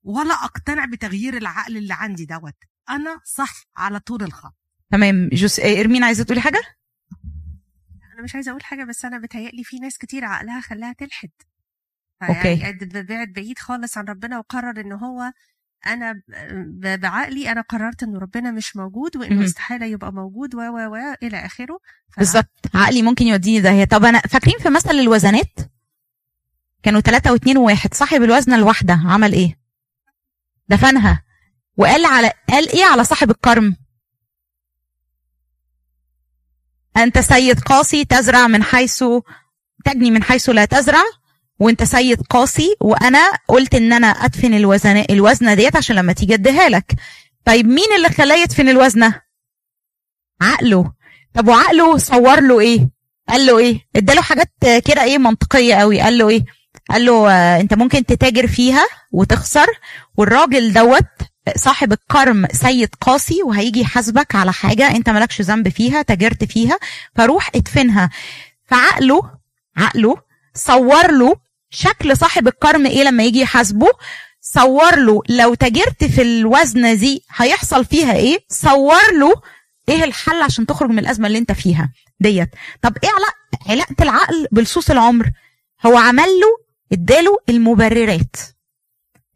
[0.04, 2.56] ولا أقتنع بتغيير العقل اللي عندي دوت.
[2.90, 4.56] أنا صح على طول الخط.
[4.92, 5.30] تمام.
[5.34, 6.62] جوس إيه، إرمين عايزة تقولي حاجة؟
[8.14, 11.30] أنا مش عايزة أقول حاجة بس أنا بتهيألي في ناس كتير عقلها خلاها تلحد.
[12.24, 12.60] أوكي.
[12.60, 15.32] يعني بعد بعيد خالص عن ربنا وقرر إن هو
[15.88, 16.22] أنا
[16.54, 19.46] ب- بعقلي أنا قررت ان ربنا مش موجود وإنه.
[19.46, 21.80] استحاله يبقى موجود و و و إلى آخره.
[22.10, 22.70] ف- بالظبط.
[22.76, 25.54] عقلي ممكن يوديني داهيه طب أنا فاكرين في مثل الوزنات؟
[26.84, 29.60] كانوا ثلاثة واثنين وواحد صاحب الوزنة الواحدة عمل إيه؟
[30.70, 31.24] دفنها.
[31.78, 33.76] وقال على قال إيه على صاحب الكرم؟
[36.98, 39.04] أنت سيد قاسي تزرع من حيث
[39.86, 41.02] تجني من حيث لا تزرع.
[41.60, 46.70] وانت سيد قاسي وأنا قلت إن أنا أدفن الوزن الوزنة ديت عشان لما تيجي أديها
[46.70, 46.96] لك.
[47.46, 49.22] طيب مين اللي خلاه يدفن الوزنة؟
[50.42, 50.92] عقله.
[51.34, 52.90] طب وعقله صور له إيه؟
[53.30, 54.52] قال له إيه؟ إداله حاجات
[54.86, 56.46] كده إيه منطقية قوي قال له إيه؟
[56.90, 59.68] قال له آه، أنت ممكن تتاجر فيها وتخسر
[60.18, 61.06] والراجل دوت
[61.56, 66.78] صاحب الكرم سيد قاسي وهيجي يحاسبك على حاجة أنت مالكش ذنب فيها تاجرت فيها
[67.16, 68.10] فروح ادفنها.
[68.66, 69.22] فعقله
[69.78, 70.16] عقله
[70.54, 71.36] صور له
[71.70, 73.88] شكل صاحب الكرم إيه لما يجي يحاسبه؟
[74.42, 79.34] صور له لو تاجرت في الوزنه دي هيحصل فيها إيه؟ صور له
[79.90, 82.50] إيه الحل عشان تخرج من الأزمة اللي أنت فيها ديت.
[82.82, 85.30] طب إيه علاقه علاقة العقل بلصوص العمر؟
[85.86, 88.36] هو عمل له اداله المبررات.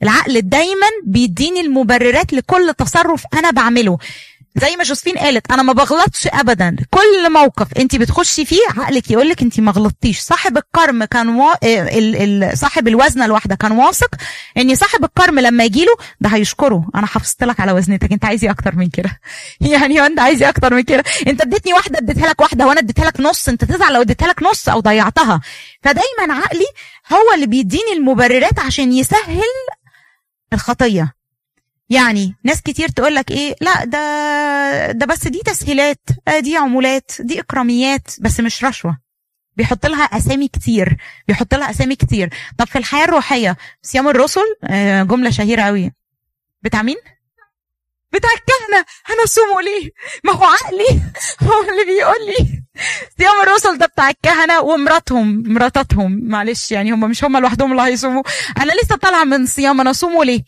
[0.04, 3.98] العقل دايما بيديني المبررات لكل تصرف أنا بعمله.
[4.56, 6.76] زي ما جوزفين قالت أنا ما بغلطش ابدا.
[6.90, 10.20] كل موقف انت بتخشي فيه عقلك يقول لك انت ما غلطتيش.
[10.20, 11.54] صاحب الكرم كان وا...
[11.64, 12.44] ال...
[12.44, 12.58] ال...
[12.58, 14.16] صاحب الوزنة الواحدة كان واثق
[14.58, 16.88] إن صاحب الكرم لما يجي له ده هيشكره.
[16.96, 19.20] أنا حافظت لك على وزنتك أنت عايز إيه أكتر من كده؟
[19.72, 23.06] يعني أنت عايز إيه أكتر من كده؟ أنت اديتني واحدة اديتها لك واحدة وأنا اديتها
[23.06, 23.50] لك نص.
[23.50, 25.42] أنت تزعل لو اديتها لك نص أو ضيعتها.
[25.84, 26.68] فدايما عقلي
[27.14, 29.44] هو اللي بيديني المبررات عشان يسهل
[30.54, 31.21] الخطية.
[31.92, 37.12] يعني ناس كتير تقول لك إيه لا ده ده بس دي تسهيلات آه دي عمولات
[37.20, 38.98] دي إكراميات بس مش رشوة.
[39.58, 42.30] بيحط لها أسامي كتير بيحط لها أسامي كتير.
[42.58, 45.92] طب في الحياة الروحية صيام الرسل آه جملة شهيرة قوي
[46.62, 46.98] بتاع مين؟
[48.14, 48.86] بتاع الكهنة.
[49.06, 49.90] هنصوموا ليه؟
[50.24, 51.02] ما هو عقلي.
[51.44, 52.64] هو اللي بيقول لي.
[53.18, 56.20] صيام الرسل ده بتاع الكهنة ومراتهم مراتاتهم.
[56.24, 58.24] معلش يعني هم مش هم لوحدهم اللي هيصوموا.
[58.58, 60.44] أنا لسه طالعة من صيام أنا أصومه ليه؟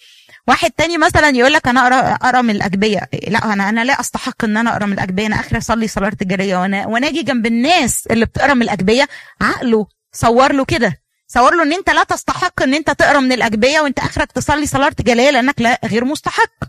[0.47, 3.09] واحد تاني مثلا يقول لك أنا اقرا اقرا من الأجبية.
[3.27, 5.27] لا أنا أنا لا أستحق إن أنا اقرا من الأجبية.
[5.27, 9.07] أنا اخر أصلي صلاة الجاريه وأنا وأنا أجي جنب الناس اللي بتقرا من الأجبية
[9.41, 11.01] عقله صور له كده.
[11.27, 14.95] صور له إن أنت لا تستحق إن أنت تقرا من الأجبية وأنت آخرك تصلي صلاة
[14.99, 16.63] جاريه لأنك لا غير مستحق.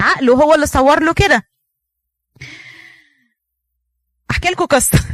[0.00, 1.48] عقله هو اللي صور له كده.
[4.30, 4.98] أحكي لكم قصة.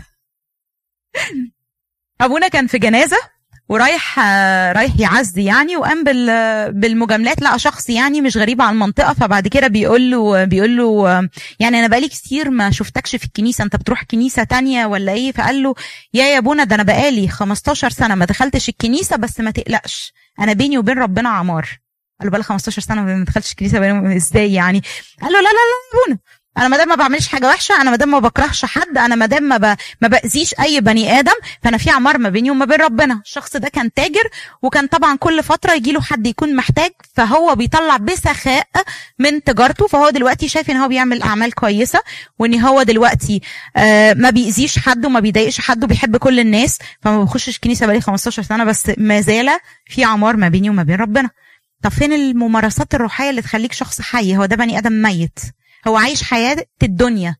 [2.20, 3.39] أبونا كان في جنازة.
[3.70, 9.12] ورايح آه، رايح يعزي يعني وقام بال- بالمجاملات لقى شخص يعني مش غريب عن المنطقة.
[9.14, 11.08] فبعد كده بيقول له بيقول له
[11.60, 15.62] يعني أنا بقالي كتير ما شفتكش في الكنيسة أنت بتروح كنيسة تانية ولا إيه؟ فقال
[15.62, 15.74] له
[16.14, 20.52] يا يا ابونا ده أنا بقالي 15 سنة ما دخلتش الكنيسة بس ما تقلقش أنا
[20.52, 21.68] بيني وبين ربنا عمار
[22.20, 24.82] قال له بقالي 15 سنة ما دخلتش الكنيسة إزاي يعني؟
[25.22, 26.18] قال له لا لا لا يا ابونا
[26.58, 29.26] أنا ما دام ما بعملش حاجة وحشة أنا ما دام ما بكرهش حد أنا ما
[29.26, 29.76] دام ما, ب...
[30.00, 31.32] ما بأذيش أي بني آدم
[31.62, 33.20] فأنا في عمار ما بيني وما بين ربنا.
[33.24, 34.28] الشخص ده كان تاجر
[34.62, 38.66] وكان طبعا كل فترة يجي له حد يكون محتاج فهو بيطلع بسخاء
[39.18, 42.00] من تجارته فهو دلوقتي شايف إن هو بيعمل أعمال كويسة
[42.38, 43.40] وإن هو دلوقتي
[43.76, 48.42] آه ما بيأذيش حد وما بيضايقش حد وبيحب كل الناس فما بخشش كنيسة بقالي 15
[48.42, 49.48] سنة بس ما زال
[49.86, 51.30] في عمار ما بيني وما بين ربنا.
[51.82, 55.38] طب فين الممارسات الروحية اللي تخليك شخص حي؟ هو ده بني آدم ميت.
[55.88, 57.36] هو عايش حياة الدنيا.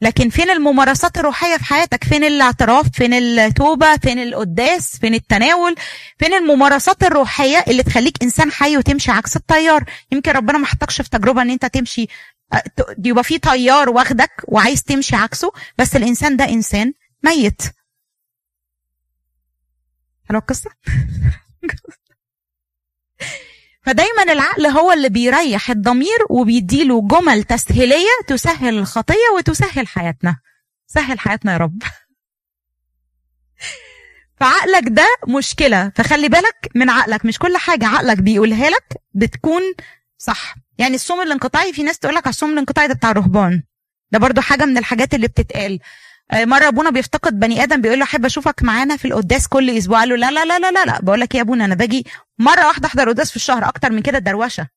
[0.00, 5.74] لكن فين الممارسات الروحية في حياتك؟ فين الاعتراف؟ فين التوبة؟ فين القداس؟ فين التناول؟
[6.18, 11.10] فين الممارسات الروحية اللي تخليك إنسان حي وتمشي عكس التيار؟ يمكن ربنا ما حطكش في
[11.10, 12.06] تجربة إن أنت تمشي
[13.04, 16.92] يبقى في تيار واخدك وعايز تمشي عكسه بس الإنسان ده إنسان
[17.24, 17.62] ميت.
[20.28, 20.70] حلوة القصة؟
[23.88, 30.36] فدايما العقل هو اللي بيريح الضمير وبيديله جمل تسهيلية تسهل الخطية وتسهل حياتنا.
[30.86, 31.82] سهل حياتنا يا رب.
[34.40, 35.92] فعقلك ده مشكلة.
[35.96, 37.24] فخلي بالك من عقلك.
[37.24, 39.62] مش كل حاجة عقلك بيقولها لك بتكون
[40.18, 40.54] صح.
[40.78, 43.62] يعني الصوم الانقطاعي في ناس تقول لك على الصوم الانقطاعي ده بتاع الرهبان
[44.10, 45.78] ده برضو حاجة من الحاجات اللي بتتقال.
[46.32, 49.98] مرة أبونا بيفتقد بني آدم بيقول له أحب أشوفك معانا في القداس كل أسبوع.
[50.00, 51.00] قال له لا لا لا لا لا.
[51.00, 52.06] بقول لك إيه يا أبونا أنا باجي
[52.38, 54.68] مرة واحدة أحضر قداس في الشهر أكتر من كده دروشة.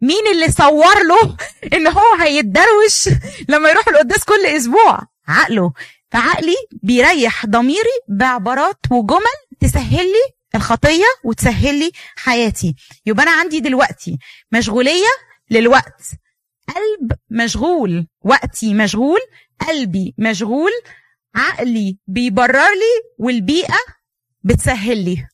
[0.00, 1.36] مين اللي صور له
[1.76, 3.08] إن هو هيتدروش
[3.48, 5.72] لما يروح القداس كل أسبوع؟ عقله.
[6.10, 12.74] فعقلي بيريح ضميري بعبارات وجمل تسهل لي الخطية وتسهل لي حياتي.
[13.06, 14.18] يبقى أنا عندي دلوقتي
[14.52, 15.08] مشغولية
[15.50, 16.02] للوقت.
[16.68, 18.06] قلب مشغول.
[18.24, 19.20] وقتي مشغول
[19.60, 20.70] قلبي مشغول
[21.34, 23.78] عقلي بيبرر لي والبيئة
[24.42, 25.26] بتسهل لي.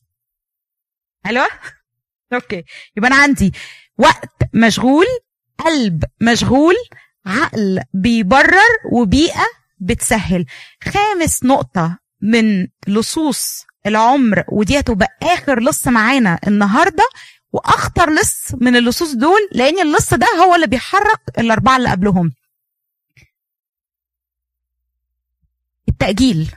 [1.25, 1.47] حلوة؟
[2.33, 2.63] أوكي.
[2.97, 3.51] يبقى أنا عندي
[3.97, 5.05] وقت مشغول
[5.57, 6.75] قلب مشغول
[7.25, 9.45] عقل بيبرر وبيئة
[9.79, 10.45] بتسهل.
[10.83, 17.03] خامس نقطة من لصوص العمر ودي هتبقى آخر لص معانا النهارده
[17.53, 22.31] وأخطر لص من اللصوص دول لأن اللص ده هو اللي بيحرك الأربعة اللي قبلهم.
[26.01, 26.51] التأجيل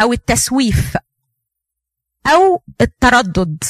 [0.00, 0.96] أو التسويف
[2.26, 3.64] أو التردد.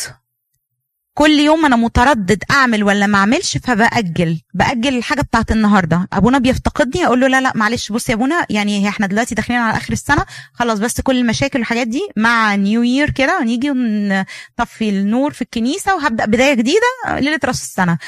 [1.15, 4.41] كل يوم أنا متردد أعمل ولا ما أعملش فبأجل.
[4.55, 6.09] بأجل الحاجة بتاعت النهارده.
[6.13, 9.61] أبونا بيفتقدني أقول له لا لا معلش بص يا أبونا يعني هي إحنا دلوقتي داخلين
[9.61, 14.89] على آخر السنة خلص بس كل المشاكل والحاجات دي مع نيو يير كده ونيجي نطفي
[14.89, 17.93] النور في الكنيسة وهبدأ بداية جديدة ليلة رأس السنة.
[17.93, 17.99] آم،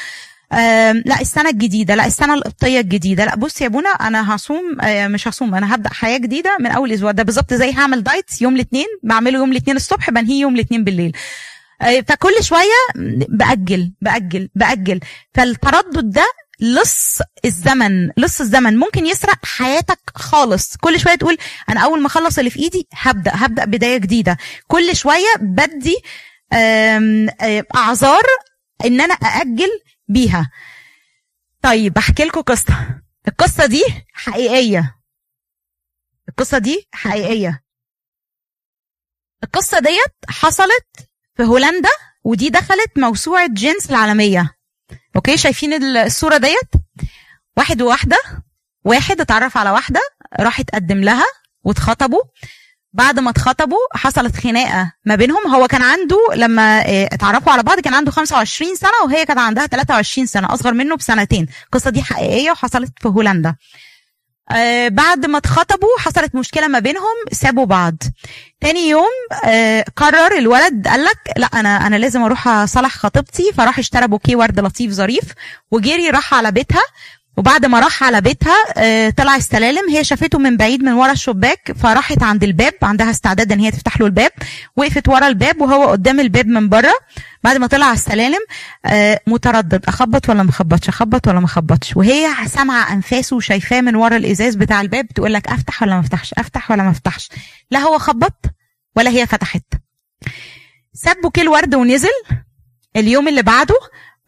[0.52, 3.24] لا السنة الجديدة لا السنة القبطية الجديدة.
[3.24, 6.92] لا بص يا ابونا أنا هصوم آه، مش هصوم أنا هبدأ حياة جديدة من أول
[6.92, 7.10] أسبوع.
[7.10, 11.16] ده بالظبط زي هعمل دايت يوم الاثنين بعمله يوم الاثنين الصبح بنهيه يوم الاثنين بالليل.
[11.82, 15.00] آه، فكل شوية بأجل بأجل بأجل.
[15.34, 16.26] فالتردد ده
[16.60, 18.76] لص الزمن لص الزمن.
[18.76, 20.76] ممكن يسرق حياتك خالص.
[20.76, 21.38] كل شوية تقول
[21.68, 24.36] أنا أول ما أخلص اللي في إيدي هبدأ هبدأ بداية جديدة.
[24.66, 25.96] كل شوية بدي
[26.52, 28.22] آه، أعذار
[28.84, 29.68] إن أنا أأجل
[30.08, 30.50] بيها.
[31.62, 33.00] طيب احكي لكم قصة.
[33.28, 34.98] القصة دي حقيقية.
[36.28, 37.64] القصة دي حقيقية.
[39.44, 41.90] القصة ديت حصلت في هولندا
[42.24, 44.54] ودي دخلت موسوعة جينيس العالمية.
[45.16, 46.70] okay؟ شايفين الصورة ديت؟
[47.56, 48.18] واحد وواحدة.
[48.84, 50.00] واحد اتعرف على واحدة
[50.40, 51.26] راح اتقدم لها
[51.64, 52.22] واتخطبوا.
[52.98, 55.46] بعد ما اتخطبوا حصلت خناقة ما بينهم.
[55.54, 59.66] هو كان عنده لما آه، اتعرفوا على بعض كان عنده 25 سنة وهي كانت عندها
[59.66, 61.46] 23 سنة أصغر منه بسنتين.
[61.64, 63.54] القصة دي حقيقية وحصلت في هولندا.
[64.50, 67.96] آه بعد ما اتخطبوا حصلت مشكلة ما بينهم سابوا بعض.
[68.60, 69.10] تاني يوم
[69.44, 74.36] آه قرر الولد قال لك لا أنا أنا لازم أروح أصالح خطيبتي فراح اشترى بوكيه
[74.36, 75.24] ورد لطيف ظريف
[75.70, 76.82] وجري راح على بيتها
[77.38, 81.72] وبعد ما راح على بيتها آه، طلع السلالم هي شافته من بعيد من ورا الشباك
[81.72, 84.30] فراحت عند الباب عندها استعداد إن هي تفتح له الباب.
[84.76, 86.92] وقفت ورا الباب وهو قدام الباب من بره.
[87.44, 88.38] بعد ما طلع على السلالم
[88.86, 89.84] آه، متردد.
[89.88, 94.54] أخبط ولا ما أخبطش؟ أخبط ولا ما أخبطش؟ وهي سامعة أنفاسه وشايفاه من ورا الإزاز
[94.54, 97.28] بتاع الباب تقول لك أفتح ولا ما أفتحش؟ أفتح ولا ما أفتحش؟
[97.70, 98.44] لا هو خبط
[98.96, 99.62] ولا هي فتحت.
[100.94, 102.08] ساب بوكيه الورد ونزل.
[102.96, 103.74] اليوم اللي بعده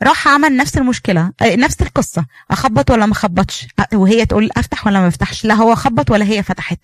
[0.03, 4.87] راح عمل نفس المشكلة آه، نفس القصة اخبط ولا ما اخبطش؟ آه، وهي تقول افتح
[4.87, 6.79] ولا ما افتحش؟ لا هو خبط ولا هي فتحت.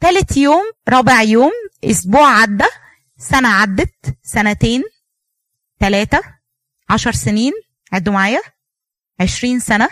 [0.00, 1.52] تالت يوم رابع يوم
[1.84, 2.64] أسبوع عدى
[3.18, 4.82] سنة عدت سنتين
[5.80, 6.20] ثلاثة
[6.90, 7.52] عشر سنين
[7.92, 8.40] عدوا معايا
[9.20, 9.88] عشرين سنة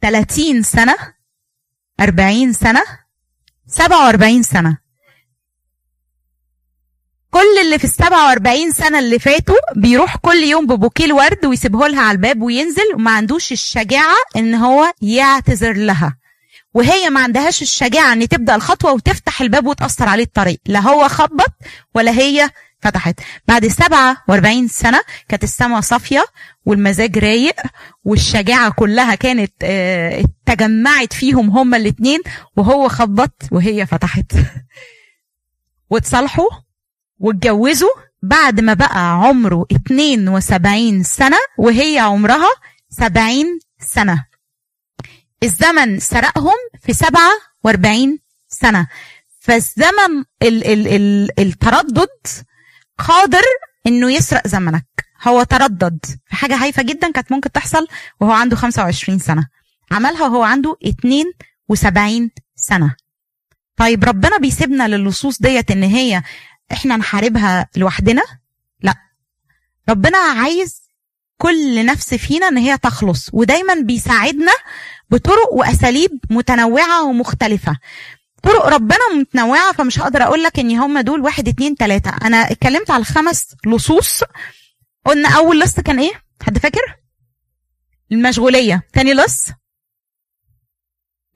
[0.00, 0.96] تلاتين سنة
[2.00, 2.82] أربعين سنة
[3.66, 4.78] سبعة وأربعين سنة.
[7.30, 12.00] كل اللي في السبعة وأربعين سنة اللي فاتوا بيروح كل يوم ببوكيه الورد ويسيبه لها
[12.02, 16.16] على الباب وينزل وما عندوش الشجاعة إن هو يعتذر لها.
[16.74, 20.60] وهي ما عندهاش الشجاعة إن تبدأ الخطوة وتفتح الباب وتأثر عليه الطريق.
[20.66, 21.52] لا هو خبط
[21.94, 22.50] ولا هي
[22.80, 23.20] فتحت.
[23.48, 26.24] بعد 47 سنة كانت السماء صافية
[26.66, 27.56] والمزاج رايق
[28.04, 32.20] والشجاعة كلها كانت آه، تجمعت فيهم هما الاتنين
[32.56, 34.32] وهو خبط وهي فتحت.
[35.90, 36.67] واتصالحوا
[37.18, 37.88] واتجوزوا
[38.22, 42.50] بعد ما بقى عمره 72 سنة وهي عمرها
[42.90, 43.44] 70
[43.80, 44.24] سنة.
[45.42, 48.86] الزمن سرقهم في 47 سنة.
[49.40, 52.08] فالزمن ال ال ال التردد
[52.98, 53.42] قادر
[53.86, 54.86] إنه يسرق زمنك.
[55.28, 56.04] هو تردد.
[56.26, 57.86] في حاجة هايفة جدا كانت ممكن تحصل
[58.20, 59.46] وهو عنده 25 سنة.
[59.92, 62.94] عملها وهو عنده 72 سنة.
[63.76, 66.22] طيب ربنا بيسيبنا للصوص ديت إن هي
[66.72, 68.22] إحنا نحاربها لوحدنا؟
[68.80, 68.94] لا.
[69.88, 70.82] ربنا عايز
[71.36, 74.52] كل نفس فينا إن هي تخلص ودايما بيساعدنا
[75.10, 77.78] بطرق وأساليب متنوعة ومختلفة.
[78.42, 82.10] طرق ربنا متنوعة فمش هقدر أقول لك إن هم دول واحد اتنين تلاتة.
[82.10, 84.22] أنا اتكلمت على الخمس لصوص.
[85.04, 86.96] قلنا أول لص كان إيه؟ حد فاكر؟
[88.12, 88.82] المشغولية.
[88.92, 89.46] تاني لص؟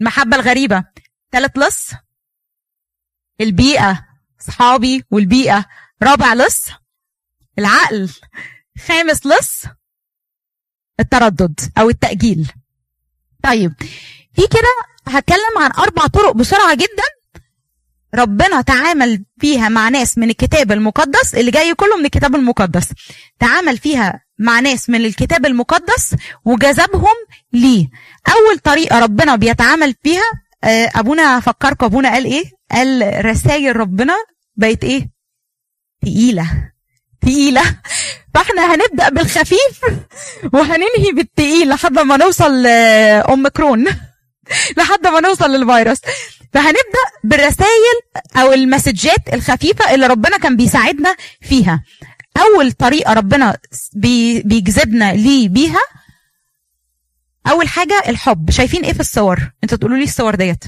[0.01, 0.85] المحبة الغريبة.
[1.31, 1.91] تالت لص؟
[3.41, 4.12] البيئة.
[4.47, 5.65] صحابي والبيئة.
[6.03, 6.67] رابع لص
[7.59, 8.11] العقل.
[8.87, 9.65] خامس لص
[11.01, 12.53] التردد أو التأجيل.
[13.43, 13.75] طيب
[14.35, 17.09] في كده هتكلم عن أربع طرق بسرعة جدا.
[18.15, 22.89] ربنا تعامل فيها مع ناس من الكتاب المقدس اللي جاي كله من الكتاب المقدس.
[23.39, 26.15] تعامل فيها مع ناس من الكتاب المقدس
[26.45, 27.17] وجذبهم
[27.53, 27.89] ليه.
[28.29, 34.15] أول طريقة ربنا بيتعامل فيها آه، أبونا فكركم أبونا قال إيه؟ قال رسائل ربنا
[34.57, 35.11] بقت إيه؟
[36.03, 36.73] تقيلة.
[37.21, 37.63] تقيلة.
[38.35, 39.81] فإحنا هنبدأ بالخفيف
[40.53, 43.85] وهننهي بالتقيل لحد ما نوصل لاوميكرون
[44.77, 45.99] لحد ما نوصل للفيروس.
[46.53, 48.01] فهنبدأ بالرسائل
[48.37, 51.85] أو المسجات الخفيفة اللي ربنا كان بيساعدنا فيها.
[52.41, 53.59] أول طريقة ربنا
[53.93, 55.81] بي بيجذبنا ليه بيها
[57.47, 58.51] أول حاجة الحب.
[58.51, 60.65] شايفين إيه في الصور؟ أنتوا تقولوا لي الصور ديت.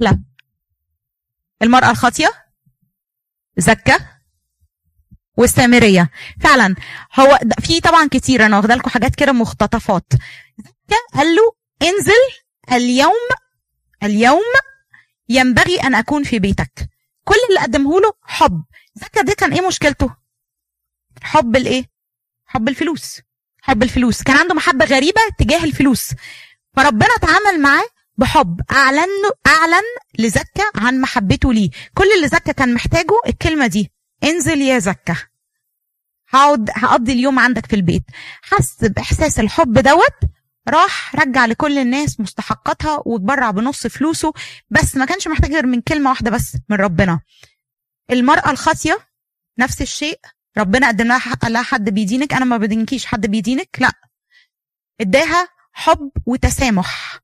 [0.00, 0.20] سهله
[1.62, 2.30] المرأة الخاطية
[3.56, 3.98] زكه
[5.36, 6.74] والسامريه فعلا
[7.20, 10.12] هو في طبعا كتير أنا واخدة لكم حاجات كده مختطفات.
[10.58, 12.12] زكا قال له انزل
[12.72, 13.28] اليوم
[14.02, 14.42] اليوم
[15.28, 16.88] ينبغي أن أكون في بيتك.
[17.24, 18.64] كل اللي قدمه له حب.
[18.94, 20.16] زكا ده كان إيه مشكلته؟
[21.22, 21.84] حب الإيه؟
[22.46, 23.20] حب الفلوس.
[23.62, 24.22] حب الفلوس.
[24.22, 26.10] كان عنده محبة غريبة تجاه الفلوس.
[26.76, 27.86] فربنا تعامل معاه
[28.18, 28.60] بحب.
[28.70, 29.08] أعلن
[29.46, 29.84] أعلن
[30.18, 31.70] لزكا عن محبته ليه.
[31.94, 33.92] كل اللي زكا كان محتاجه الكلمة دي.
[34.24, 35.16] انزل يا زكا.
[36.28, 38.04] هقعد هقضي اليوم عندك في البيت.
[38.42, 40.30] حس بإحساس الحب دوت.
[40.68, 44.32] راح رجع لكل الناس مستحقاتها واتبرع بنص فلوسه.
[44.70, 47.20] بس ما كانش محتاج غير من كلمة واحدة بس من ربنا.
[48.10, 48.98] المرأة الخاطيه
[49.58, 50.20] نفس الشيء.
[50.58, 52.34] ربنا قدم لها قال لها حد بيدينك.
[52.34, 53.68] أنا ما بدينكيش حد بيدينك.
[53.78, 53.92] لا.
[55.00, 57.20] اداها حب وتسامح.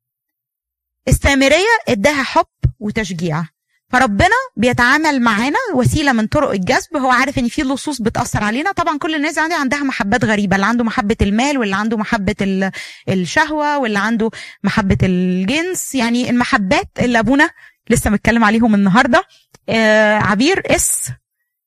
[1.08, 2.46] السامريه اداها حب
[2.80, 3.44] وتشجيع.
[3.88, 6.96] فربنا بيتعامل معانا وسيلة من طرق الجذب.
[6.96, 8.72] هو عارف إن في لصوص بتأثر علينا.
[8.72, 10.56] طبعا كل الناس عندي عندها محبات غريبة.
[10.56, 12.70] اللي عنده محبة المال واللي عنده محبة ال-
[13.08, 14.30] الشهوة واللي عنده
[14.64, 15.94] محبة الجنس.
[15.94, 17.50] يعني المحبات اللي أبونا
[17.90, 19.24] لسه متكلم عليهم النهارده.
[19.68, 21.08] آه عبير S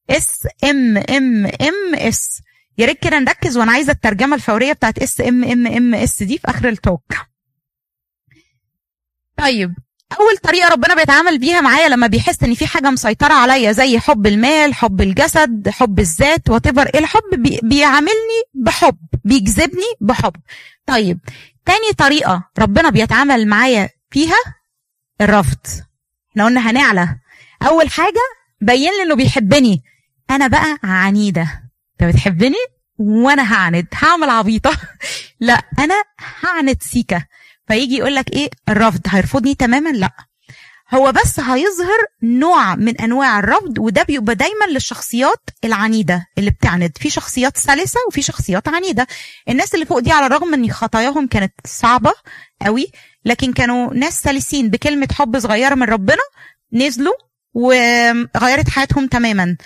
[0.09, 2.41] S M M M S
[2.77, 6.37] يا ريت كده نركز وأنا عايزة الترجمة الفورية بتاعت S M M M S دي
[6.37, 7.13] في آخر ال talk.
[9.37, 9.75] طيب
[10.19, 14.27] أول طريقة ربنا بيتعامل بيها معايا لما بيحس إن في حاجة مسيطرة عليا زي حب
[14.27, 20.33] المال حب الجسد حب الذات وات الحب بي بيعاملني بحب بيجذبني بحب.
[20.87, 21.19] طيب
[21.65, 24.37] تاني طريقة ربنا بيتعامل معايا فيها
[25.21, 25.59] الرفض.
[26.31, 27.19] إحنا قلنا هنعلى.
[27.67, 28.21] أول حاجة
[28.61, 29.83] بين لي إنه بيحبني.
[30.29, 31.63] أنا بقى عنيدة.
[32.01, 32.57] أنت بتحبني؟
[32.97, 33.87] وأنا هعند.
[33.93, 34.71] هعمل عبيطة.
[35.39, 35.95] لا أنا
[36.43, 37.25] هعند سيكا
[37.67, 39.01] فيجي يقول لك إيه؟ الرفض.
[39.07, 40.11] هيرفضني تماما؟ لا.
[40.93, 47.09] هو بس هيظهر نوع من أنواع الرفض وده بيبقى دايما للشخصيات العنيدة اللي بتعند في
[47.09, 49.07] شخصيات سلسة وفي شخصيات عنيدة.
[49.49, 52.13] الناس اللي فوق دي على الرغم إن خطاياهم كانت صعبة
[52.61, 52.91] قوي
[53.25, 56.21] لكن كانوا ناس سلسين بكلمة حب صغيرة من ربنا
[56.73, 57.13] نزلوا
[57.53, 59.57] وغيرت حياتهم تماما.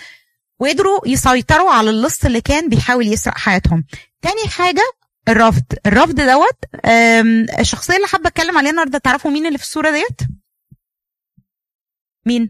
[0.60, 3.84] وقدروا يسيطروا على اللص اللي كان بيحاول يسرق حياتهم.
[4.22, 4.84] تاني حاجة
[5.30, 5.64] الرفض.
[5.86, 6.60] الرفض دوت
[7.60, 10.22] الشخصية اللي حابة أتكلم عليها النهارده تعرفوا مين اللي في الصورة ديت؟
[12.26, 12.50] مين؟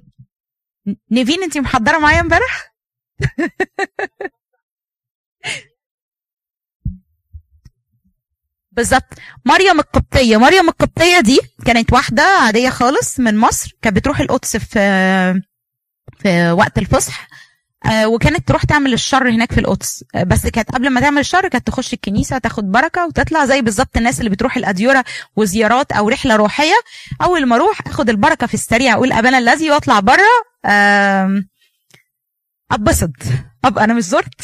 [1.11, 2.73] نيفين انت محضرة معايا امبارح؟
[8.71, 9.13] بالظبط.
[9.45, 10.38] مريم القبطية.
[10.38, 14.80] مريم القبطية دي كانت واحدة عادية خالص من مصر كانت بتروح القدس في
[16.17, 17.27] في وقت الفصح.
[18.05, 20.03] وكانت تروح تعمل الشر هناك في القدس.
[20.15, 23.97] آه، بس كانت قبل ما تعمل الشر كانت تخش الكنيسة تاخد بركة وتطلع زي بالظبط
[23.97, 25.05] الناس اللي بتروح الاديره
[25.36, 26.73] وزيارات أو رحلة روحية.
[27.21, 30.23] أول ما أروح أخد البركة في السريع أقول أبانا الذي واطلع بره
[32.71, 33.09] اتبسط
[33.65, 34.41] ابقى أنا مش زرت.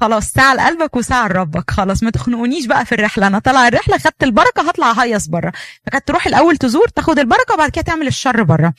[0.00, 1.70] خلاص ساعة لقلبك وساعة لربك.
[1.70, 3.26] خلاص ما تخنقونيش بقى في الرحلة.
[3.26, 5.52] أنا طالعة الرحلة خدت البركة هطلع هيص بره
[5.86, 8.74] فكانت تروح الأول تزور تاخد البركة وبعد كده تعمل الشر بره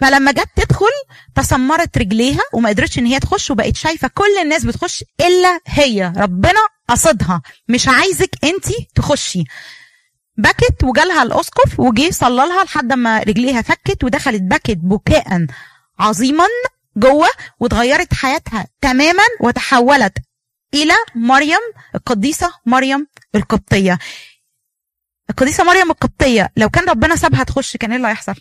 [0.00, 0.86] فلما جت تدخل
[1.34, 6.12] تسمرت رجليها وما قدرتش إن هي تخش وبقت شايفة كل الناس بتخش إلا هي.
[6.16, 7.42] ربنا قصدها.
[7.68, 9.44] مش عايزك انت تخشي.
[10.38, 15.46] بكت وجالها الاسقف وجي صلى لها لحد ما رجليها فكت ودخلت بكت بكاء
[15.98, 16.44] عظيما
[16.96, 17.28] جوه
[17.60, 20.12] واتغيرت حياتها تماما وتحولت
[20.74, 21.58] إلى مريم
[21.94, 23.98] القديسة مريم القبطية.
[25.30, 28.34] القديسة مريم القبطية لو كان ربنا سابها تخش كان إيه اللي هيحصل؟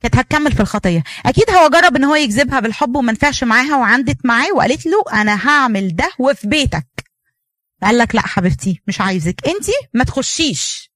[0.00, 1.02] كانت هتكمل في الخطية.
[1.26, 5.48] أكيد هو جرب إن هو يجذبها بالحب وما نفعش معاها وعندت معاه وقالت له أنا
[5.48, 6.86] هعمل ده وفي بيتك.
[7.82, 9.46] قال لك لا حبيبتي مش عايزك.
[9.48, 10.90] أنت ما تخشيش.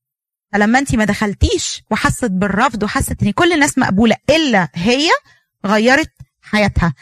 [0.53, 5.11] فلما أنت ما دخلتيش وحست بالرفض وحست إن كل الناس مقبولة إلا هي
[5.67, 6.95] غيرت حياتها.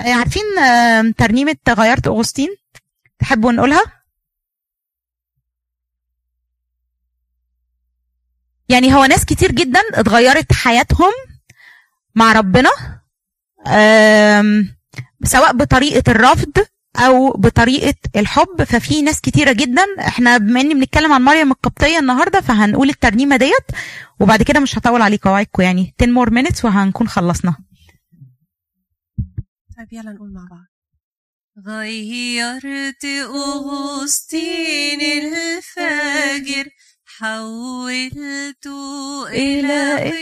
[0.00, 2.48] عارفين آه، ترنيمة غيرت أغسطين؟
[3.18, 3.82] تحبوا نقولها؟
[8.68, 11.12] يعني هو ناس كتير جدا اتغيرت حياتهم
[12.14, 12.70] مع ربنا
[15.24, 16.52] سواء بطريقة الرفض
[16.96, 18.62] أو بطريقة الحب.
[18.64, 23.66] ففي ناس كتيرة جدا إحنا بما إني بنتكلم عن مريم القبطية النهارده فهنقول الترنيمة ديت
[24.20, 25.94] وبعد كده مش هطول عليكم أوعدكم يعني.
[26.02, 27.56] 10 more minutes وهنكون خلصنا.
[29.76, 30.66] طيب يلا نقول مع بعض
[31.66, 36.70] غيرت أغسطين الفجر
[37.04, 40.12] حولته إلى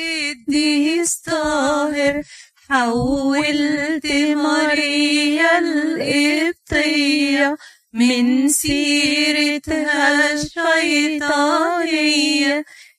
[0.48, 2.22] قديس طاهر
[2.68, 7.56] حولت ماريا القبطية
[7.92, 11.84] من سيرتها الشيطانية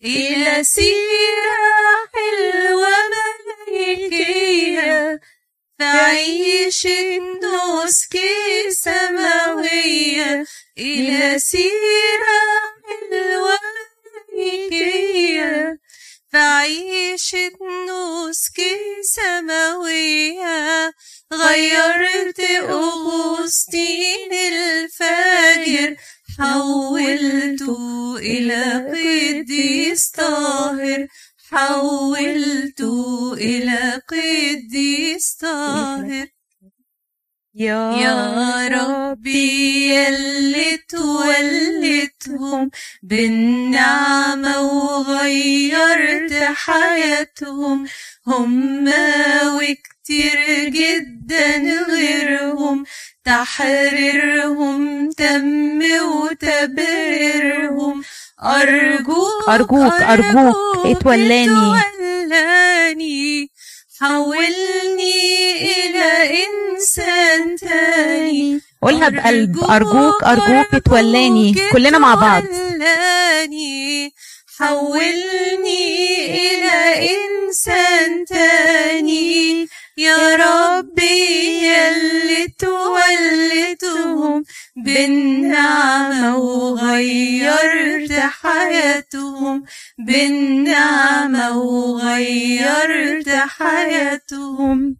[0.03, 1.55] إلى سيرة
[2.13, 2.89] حلوة
[3.67, 5.19] ملائكية
[5.79, 6.87] تعيش
[7.43, 8.19] نسك
[8.69, 10.45] سماوية
[10.77, 12.41] إلى سيرة
[14.37, 15.79] ملائكية
[16.33, 18.61] فعيش نسك
[19.01, 20.93] سماوية
[21.33, 25.95] غيرت أغسطين الفجر
[26.39, 31.07] حولته إلى قديس طاهر.
[31.51, 36.27] حولته إلى قديس طاهر.
[37.55, 42.71] يا ربي يلي تولدهم
[43.03, 47.87] بالنعمة وغيرت حياتهم.
[48.27, 49.41] هما
[50.05, 51.57] وكتير جدا
[51.89, 52.83] غيرهم
[53.25, 58.01] تحريرهم تم وتبريرهم.
[58.43, 61.81] أرجوك أرجوك أرجوك اتولاني.
[61.81, 63.49] اتولاني.
[63.99, 68.61] حولني إلى إنسان تاني.
[68.81, 71.55] قولها بقلب أرجوك أرجوك اتولاني.
[71.71, 72.43] كلنا مع بعض.
[72.43, 74.13] اتولاني.
[74.57, 79.67] حولني إلى إنسان تاني.
[79.97, 84.43] يا ربي يلي تولدهم
[84.75, 89.63] بالنعمة وغيرت حياتهم
[89.97, 91.49] بالنعمة
[91.91, 94.97] غيرت حياتهم.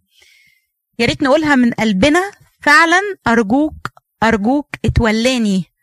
[0.98, 2.30] يا ريت نقولها من قلبنا.
[2.62, 3.74] فعلا أرجوك
[4.22, 5.75] أرجوك اتولاني.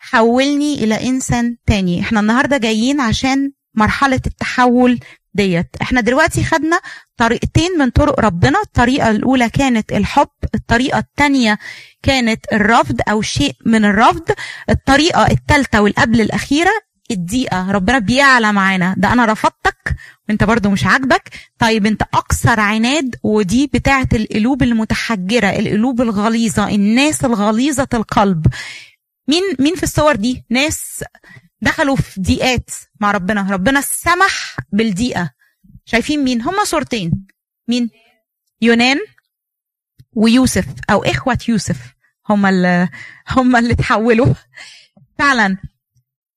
[0.00, 2.00] حولني إلى إنسان تاني.
[2.00, 5.00] إحنا النهارده جايين عشان مرحلة التحول
[5.34, 5.68] ديت.
[5.82, 6.80] إحنا دلوقتي خدنا
[7.16, 8.58] طريقتين من طرق ربنا.
[8.66, 11.58] الطريقة الأولى كانت الحب الطريقة الثانية
[12.02, 14.30] كانت الرفض أو شيء من الرفض.
[14.70, 16.72] الطريقة الثالثه والقبل الأخيرة
[17.10, 18.94] الدقيقه ربنا بيعلى معانا.
[18.98, 19.96] ده أنا رفضتك
[20.28, 21.30] وأنت برضو مش عاجبك.
[21.58, 28.46] طيب أنت أكثر عناد ودي بتاعة القلوب المتحجرة القلوب الغليظة الناس الغليظة القلب.
[29.30, 31.04] مين مين في الصور دي؟ ناس
[31.62, 32.70] دخلوا في ضيقات
[33.00, 33.52] مع ربنا.
[33.52, 35.30] ربنا سمح بالضيقه
[35.84, 37.26] شايفين مين؟ هما صورتين.
[37.68, 37.90] مين؟
[38.60, 38.98] يونان
[40.12, 41.94] ويوسف أو إخوة يوسف.
[42.28, 42.88] هما اللي
[43.28, 44.34] هما اللي اتحولوا.
[45.18, 45.56] فعلا.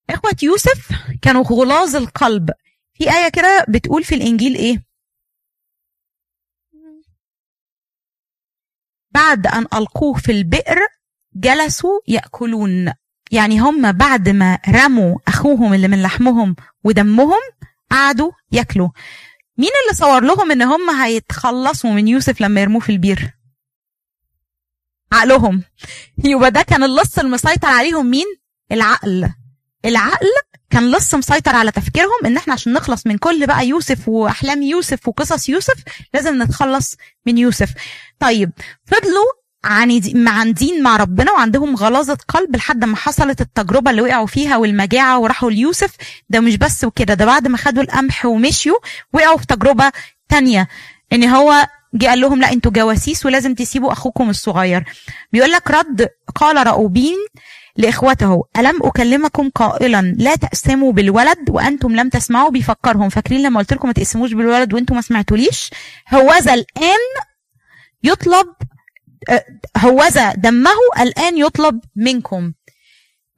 [0.10, 0.91] إخوة يوسف
[1.22, 2.50] كانوا غلاظ القلب.
[2.94, 4.84] في آية كده بتقول في الإنجيل إيه؟
[9.12, 10.78] بعد أن ألقوه في البئر
[11.36, 12.94] جلسوا يأكلون.
[13.32, 17.40] يعني هم بعد ما رموا أخوهم اللي من لحمهم ودمهم
[17.92, 18.90] قعدوا ياكلوا.
[19.58, 23.34] مين اللي صور لهم إن هم هيتخلصوا من يوسف لما يرموه في البير؟
[25.12, 25.64] عقلهم.
[26.24, 28.26] يبقى ده كان اللص المسيطر عليهم مين؟
[28.72, 29.30] العقل.
[29.86, 30.28] العقل
[30.70, 35.08] كان لص مسيطر على تفكيرهم إن إحنا عشان نخلص من كل بقى يوسف وأحلام يوسف
[35.08, 37.74] وقصص يوسف لازم نتخلص من يوسف.
[38.20, 38.52] طيب
[38.86, 39.43] فضلوا
[40.16, 45.51] معاندين مع ربنا وعندهم غلاظة قلب لحد ما حصلت التجربة اللي وقعوا فيها والمجاعة وراحوا
[45.51, 45.95] ليوسف.
[46.30, 48.78] ده مش بس وكده ده بعد ما خدوا القمح ومشيوا
[49.14, 49.91] وقعوا في تجربة
[50.30, 50.68] تانية
[51.14, 54.84] إن هو جه قال لهم لا أنتوا جواسيس ولازم تسيبوا أخوكم الصغير.
[55.34, 57.18] بيقول لك رد قال رأوبين
[57.78, 63.09] لإخوته ألم أكلمكم قائلا لا تقسموا بالولد وأنتم لم تسمعوا؟ بيفكرهم.
[63.09, 65.70] فاكرين لما قلت لكم ما تقسموش بالولد وأنتم ما سمعتوليش؟
[66.14, 66.99] هوذا الآن
[68.03, 68.47] يطلب
[69.78, 72.54] هوذا دمه الآن يطلب منكم.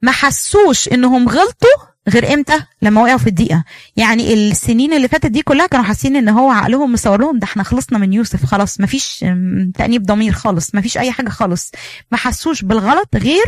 [0.02, 3.64] ما حسوش إنهم غلطوا غير إمتى؟ لما وقعوا في الدقيقه
[3.96, 7.62] يعني السنين اللي فاتت دي كلها كانوا حاسين إن هو عقلهم مصور لهم ده إحنا
[7.62, 9.18] خلصنا من يوسف خلاص ما فيش
[9.74, 11.72] تأنيب ضمير خالص ما فيش أي حاجة خالص.
[12.12, 13.44] ما حسوش بالغلط غير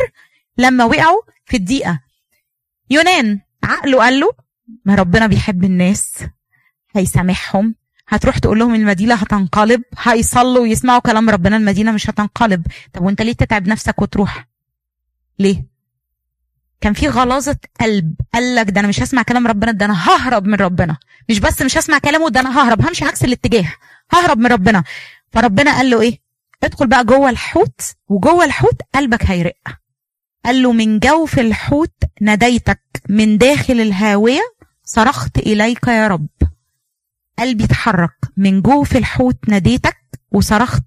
[0.57, 1.99] لما وقعوا في الدقيقه
[2.89, 4.29] يونان عقله قال له
[4.85, 6.13] ما ربنا بيحب الناس
[6.95, 7.75] هيسامحهم
[8.09, 12.65] هتروح تقول لهم المدينة هتنقلب؟ هيصلوا ويسمعوا كلام ربنا المدينة مش هتنقلب.
[12.93, 14.47] طب وانت ليه تتعب نفسك وتروح؟
[15.39, 15.65] ليه؟
[16.81, 20.45] كان في غلاظة قلب قال لك ده أنا مش هسمع كلام ربنا ده أنا ههرب
[20.45, 20.97] من ربنا.
[21.29, 22.81] مش بس مش هسمع كلامه ده أنا ههرب.
[22.81, 23.73] همشي عكس الاتجاه.
[24.13, 24.83] ههرب من ربنا.
[25.31, 26.19] فربنا قال له إيه؟
[26.63, 29.55] ادخل بقى جوه الحوت وجوه الحوت قلبك هيرق.
[30.45, 34.41] قال له من جوف الحوت ناديتك من داخل الهاوية
[34.83, 36.27] صرخت إليك يا رب.
[37.39, 38.15] قلبي اتحرك.
[38.37, 39.97] من جوف الحوت ناديتك
[40.31, 40.83] وصرخت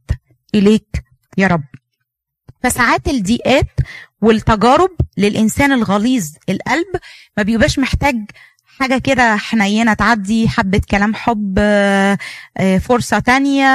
[0.54, 1.04] إليك
[1.38, 1.64] يا رب.
[2.62, 3.70] فساعات الضيقات
[4.20, 6.86] والتجارب للإنسان الغليظ القلب
[7.36, 8.16] ما بيبقاش محتاج
[8.82, 12.18] حاجة كده حنينة تعدي حبة كلام حب آه،
[12.56, 13.66] آه، فرصة تانية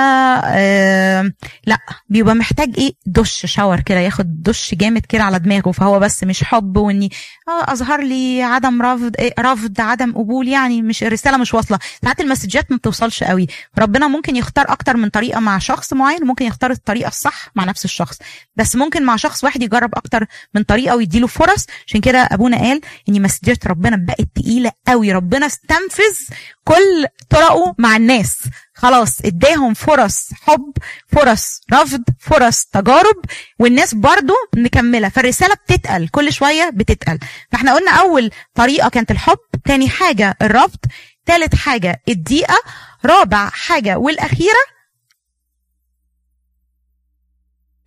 [0.43, 1.31] آه،
[1.65, 1.77] لا
[2.09, 6.43] بيبقى محتاج إيه؟ دش شاور كده ياخد دش جامد كده على دماغه فهو بس مش
[6.43, 7.11] حب وإني
[7.49, 11.79] أظهر لي عدم رفض رفض عدم قبول يعني مش الرساله مش واصلة.
[12.01, 13.47] ساعات المسجات ما بتوصلش قوي.
[13.77, 17.85] ربنا ممكن يختار أكتر من طريقة مع شخص معين ممكن يختار الطريقة الصح مع نفس
[17.85, 18.17] الشخص.
[18.55, 21.65] بس ممكن مع شخص واحد يجرب أكتر من طريقة ويديله فرص.
[21.87, 24.96] عشان كده أبونا قال إن مسجات ربنا بقت تقيلة قوي.
[25.03, 28.37] ربنا استنفذ كل طرقه مع الناس.
[28.73, 30.73] خلاص اداهم فرص حب
[31.07, 33.25] فرص رفض فرص تجارب
[33.59, 35.09] والناس برضو مكملة.
[35.09, 37.19] فالرسالة بتتقل كل شوية بتتقل.
[37.51, 40.79] فاحنا قلنا أول طريقة كانت الحب تاني حاجة الرفض
[41.25, 42.57] تالت حاجة الضيقة
[43.05, 44.77] رابع حاجة والأخيرة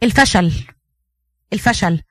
[0.02, 0.52] الفشل.
[1.52, 2.02] الفشل.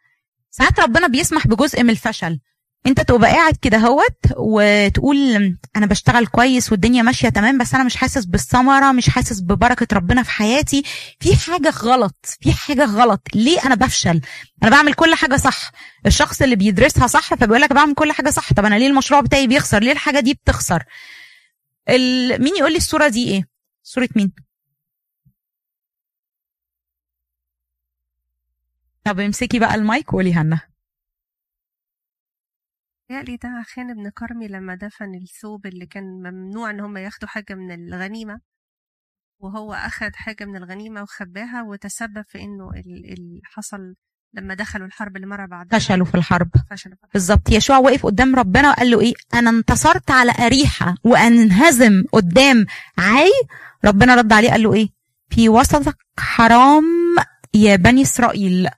[0.52, 2.40] ساعات ربنا بيسمح بجزء من الفشل.
[2.88, 7.96] انت تبقى قاعد كده هوت وتقول أنا بشتغل كويس والدنيا ماشية تمام بس أنا مش
[7.96, 10.84] حاسس بالثمرة مش حاسس ببركة ربنا في حياتي.
[11.20, 13.22] في حاجة غلط في حاجة غلط.
[13.36, 14.22] ليه أنا بفشل؟
[14.64, 15.72] أنا بعمل كل حاجة صح.
[16.06, 18.54] الشخص اللي بيدرسها صح فبيقول لك بعمل كل حاجة صح.
[18.54, 20.84] طب أنا ليه المشروع بتاعي بيخسر؟ ليه الحاجة دي بتخسر؟
[21.90, 22.42] ال...
[22.44, 23.48] مين يقول لي الصورة دي إيه؟
[23.84, 24.32] صورة مين؟
[29.04, 30.62] طب امسكي بقى المايك وقولي هنا
[33.12, 37.54] يقلي ده خان ابن كرمي لما دفن الثوب اللي كان ممنوع إن هم ياخدوا حاجة
[37.56, 38.40] من الغنيمة
[39.40, 43.96] وهو أخد حاجة من الغنيمة وخباها وتسبب في إنه ال- ال- حصل
[44.34, 45.80] لما دخلوا الحرب اللي مرة بعدها.
[45.80, 46.50] فشلوا في الحرب.
[46.72, 46.96] فشلوا.
[47.14, 47.50] بالظبط.
[47.50, 52.66] يشوع وقف قدام ربنا وقال له إيه؟ أنا انتصرت على أريحة وأنهزم قدام
[52.98, 53.32] عاي
[53.86, 54.90] ربنا رد عليه قال له إيه؟
[55.30, 56.84] في وسطك حرام
[57.54, 58.70] يا بني إسرائيل.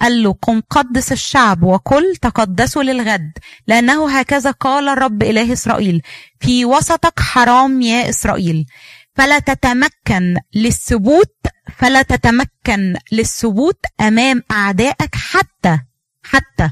[0.00, 3.32] قال له قم قدس الشعب وقل تقدسوا للغد
[3.66, 6.02] لأنه هكذا قال الرب إله إسرائيل
[6.40, 8.66] في وسطك حرام يا إسرائيل
[9.14, 11.36] فلا تتمكن للثبوت
[11.76, 15.78] فلا تتمكن للثبوت أمام أعدائك حتى
[16.22, 16.70] حتى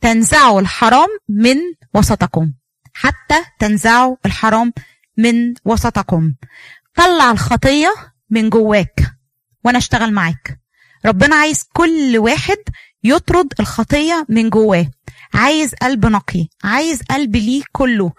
[0.00, 1.56] تنزعوا الحرام من
[1.94, 2.52] وسطكم
[2.94, 4.72] حتى تنزعوا الحرام
[5.18, 6.34] من وسطكم.
[6.94, 7.94] طلع الخطية
[8.30, 9.12] من جواك
[9.64, 10.61] وأنا أشتغل معاك.
[11.06, 12.56] ربنا عايز كل واحد
[13.04, 14.90] يطرد الخطية من جواه.
[15.34, 18.12] عايز قلب نقي عايز قلب ليه كله.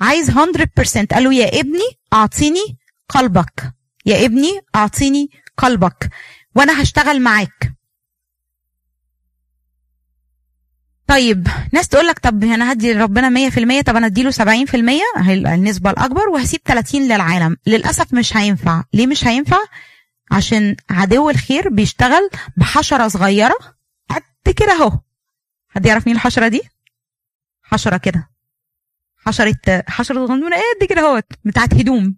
[0.00, 2.78] عايز 100% قال له يا ابني أعطيني
[3.08, 3.72] قلبك.
[4.06, 6.10] يا ابني أعطيني قلبك.
[6.54, 7.72] وأنا هشتغل معاك.
[11.06, 15.90] طيب ناس تقول لك طب أنا هدي لربنا 100% طب أنا أديله 70% هي النسبة
[15.90, 17.56] الأكبر وهسيب 30 للعالم.
[17.66, 18.84] للأسف مش هينفع.
[18.94, 19.58] ليه مش هينفع؟
[20.30, 23.54] عشان عدو الخير بيشتغل بحشرة صغيرة.
[24.10, 24.98] قد كده اهو.
[25.68, 26.60] حد يعرف مين الحشرة دي؟
[27.62, 28.30] حشرة كده.
[29.16, 29.54] حشرة
[29.88, 31.24] حشرة صغنونه قد كده اهوت.
[31.44, 32.16] بتاعت هدوم.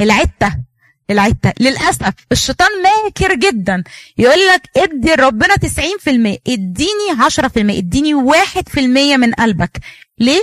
[0.00, 0.64] العتة.
[1.10, 1.52] العتة.
[1.60, 3.84] للأسف الشيطان ماكر جدا.
[4.18, 9.80] يقول لك ادي ربنا 90% اديني 10% اديني 1% من قلبك.
[10.18, 10.42] ليه؟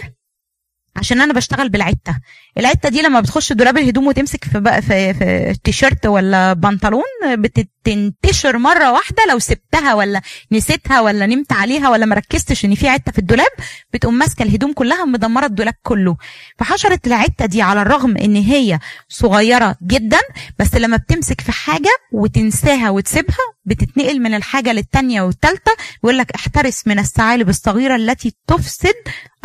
[0.96, 2.20] عشان أنا بشتغل بالعتة.
[2.58, 8.58] العتة دي لما بتخش دولاب الهدوم وتمسك في بقى في, في تيشيرت ولا بنطلون بتنتشر
[8.58, 10.22] مرة واحدة لو سبتها ولا
[10.52, 13.48] نسيتها ولا نمت عليها ولا مركزتش ان في عتة في الدولاب
[13.94, 16.18] بتقوم ماسكة الهدوم كلها مدمرة الدولاب كله.
[16.58, 18.80] فحشره العتة دي على الرغم ان هي
[19.10, 20.20] صغيرة جدا
[20.60, 25.72] بس لما بتمسك في حاجة وتنساها وتسيبها بتتنقل من الحاجة للتانية والتالتة
[26.04, 28.94] بيقول لك احترس من الثعالب الصغيرة التي تفسد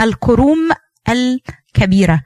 [0.01, 0.69] الكروم
[1.09, 2.23] الكبيرة.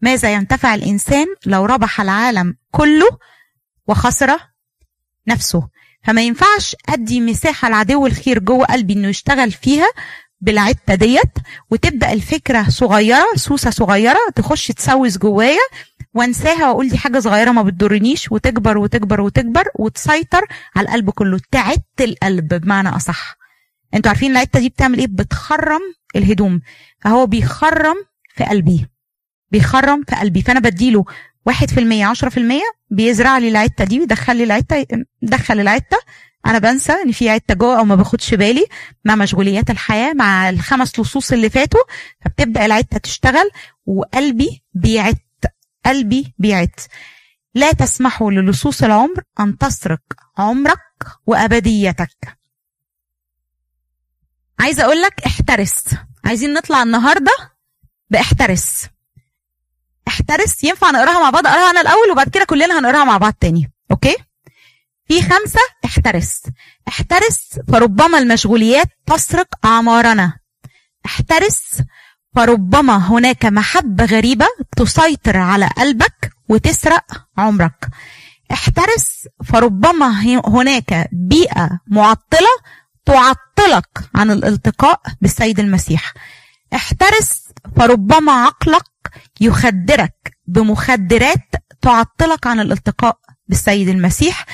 [0.00, 3.08] ماذا ينتفع الإنسان لو ربح العالم كله
[3.88, 4.36] وخسر
[5.28, 5.68] نفسه؟
[6.04, 9.88] فما ينفعش أدي مساحة لعدو الخير جوه قلبي إنه يشتغل فيها
[10.40, 11.32] بالعته ديت
[11.70, 15.58] وتبدأ الفكرة صغيرة سوسة صغيرة تخش تسوس جوايا
[16.14, 21.86] وانساها وأقول دي حاجة صغيرة ما بتضرنيش وتكبر وتكبر وتكبر وتسيطر على القلب كله تعت
[22.00, 23.36] القلب بمعنى أصح.
[23.94, 25.80] أنتوا عارفين العته دي بتعمل إيه؟ بتخرم
[26.16, 26.60] الهدوم.
[27.00, 27.96] فهو بيخرم
[28.34, 28.86] في قلبي
[29.50, 30.42] بيخرم في قلبي.
[30.42, 31.04] فأنا بديله
[31.46, 34.86] واحد في المية عشرة في المية بيزرع لي العتة دي ويدخل لي العتة
[35.22, 35.96] دخل العتة
[36.46, 38.66] أنا بنسى إن في عتة جوه أو ما باخدش بالي
[39.04, 41.80] مع مشغوليات الحياة مع الخمس لصوص اللي فاتوا.
[42.24, 43.50] فبتبدأ العتة تشتغل
[43.86, 45.22] وقلبي بيعت
[45.86, 46.80] قلبي بيعت
[47.54, 50.02] لا تسمحوا للصوص العمر أن تسرق
[50.38, 52.38] عمرك وأبديتك.
[54.58, 55.84] عايزة أقول لك احترس.
[56.24, 57.32] عايزين نطلع النهارده
[58.12, 58.86] بأحترس.
[60.08, 63.70] أحترس ينفع نقراها مع بعض؟ أقراها أنا الأول وبعد كده كلنا هنقراها مع بعض تاني.
[63.90, 64.16] أوكي؟
[65.08, 66.42] في خمسة احترس.
[66.88, 70.38] احترس فربما المشغوليات تسرق أعمارنا.
[71.06, 71.82] احترس
[72.34, 74.46] فربما هناك محبة غريبة
[74.76, 77.88] تسيطر على قلبك وتسرق عمرك.
[78.52, 82.54] احترس فربما هناك بيئة معطلة
[83.04, 86.14] تعطلك عن الالتقاء بالسيد المسيح.
[86.74, 87.41] احترس
[87.76, 88.84] فربما عقلك
[89.40, 91.48] يخدرك بمخدرات
[91.82, 94.46] تعطلك عن الالتقاء بالسيد المسيح.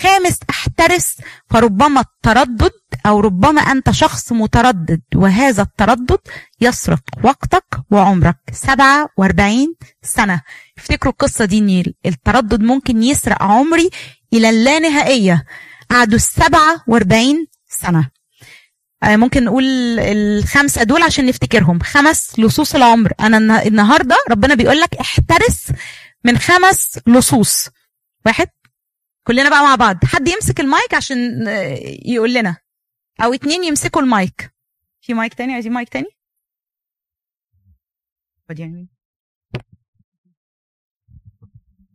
[0.00, 1.16] خامس احترس
[1.50, 2.72] فربما التردد
[3.06, 6.18] أو ربما أنت شخص متردد وهذا التردد
[6.60, 8.36] يسرق وقتك وعمرك.
[8.52, 10.40] 47 سنة.
[10.78, 13.90] افتكروا القصة دي ان التردد ممكن يسرق عمري
[14.32, 15.44] إلى اللانهائية.
[15.90, 18.15] قعدوا 47 سنة.
[19.06, 19.64] ممكن نقول
[19.98, 21.80] الخمسة دول عشان نفتكرهم.
[21.80, 23.12] خمس لصوص العمر.
[23.20, 25.72] أنا النهاردة ربنا بيقول لك احترس
[26.24, 27.68] من خمس لصوص.
[28.26, 28.48] واحد.
[29.26, 30.04] كلنا بقى مع بعض.
[30.04, 31.46] حد يمسك المايك عشان
[32.04, 32.56] يقول لنا.
[33.20, 34.52] أو اتنين يمسكوا المايك.
[35.00, 36.06] في مايك تاني؟ عايزين مايك تاني؟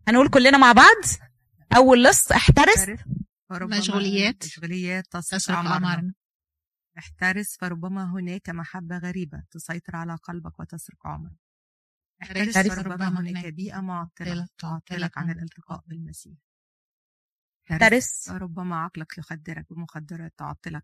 [0.08, 1.04] هنقول كلنا مع بعض.
[1.76, 2.90] أول لص احترس.
[3.52, 4.46] مشغوليات.
[4.46, 6.14] مشغوليات تسرق عمرنا
[6.98, 11.32] احترس فربما هناك محبة غريبة تسيطر على قلبك وتسرق عمرك.
[12.22, 16.38] احترس فربما فربما هناك بيئة معطلة تعطلك عن الالتقاء بالمسيح.
[17.72, 20.84] احترس ربما عقلك يخدرك بمخدرات تعطلك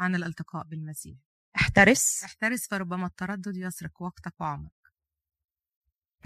[0.00, 1.16] عن الالتقاء بالمسيح.
[1.56, 2.24] احترس.
[2.24, 4.72] احترس فربما التردد يسرق وقتك وعمرك.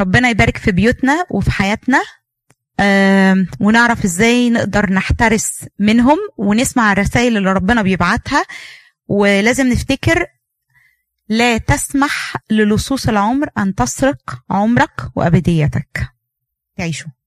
[0.01, 2.03] ربنا يبارك في بيوتنا وفي حياتنا.
[3.61, 8.45] ونعرف إزاي نقدر نحترس منهم ونسمع الرسائل اللي ربنا بيبعتها.
[9.09, 10.27] ولازم نفتكر
[11.29, 16.09] لا تسمح للصوص العمر أن تسرق عمرك وأبديتك.
[16.77, 17.18] تعيشوا.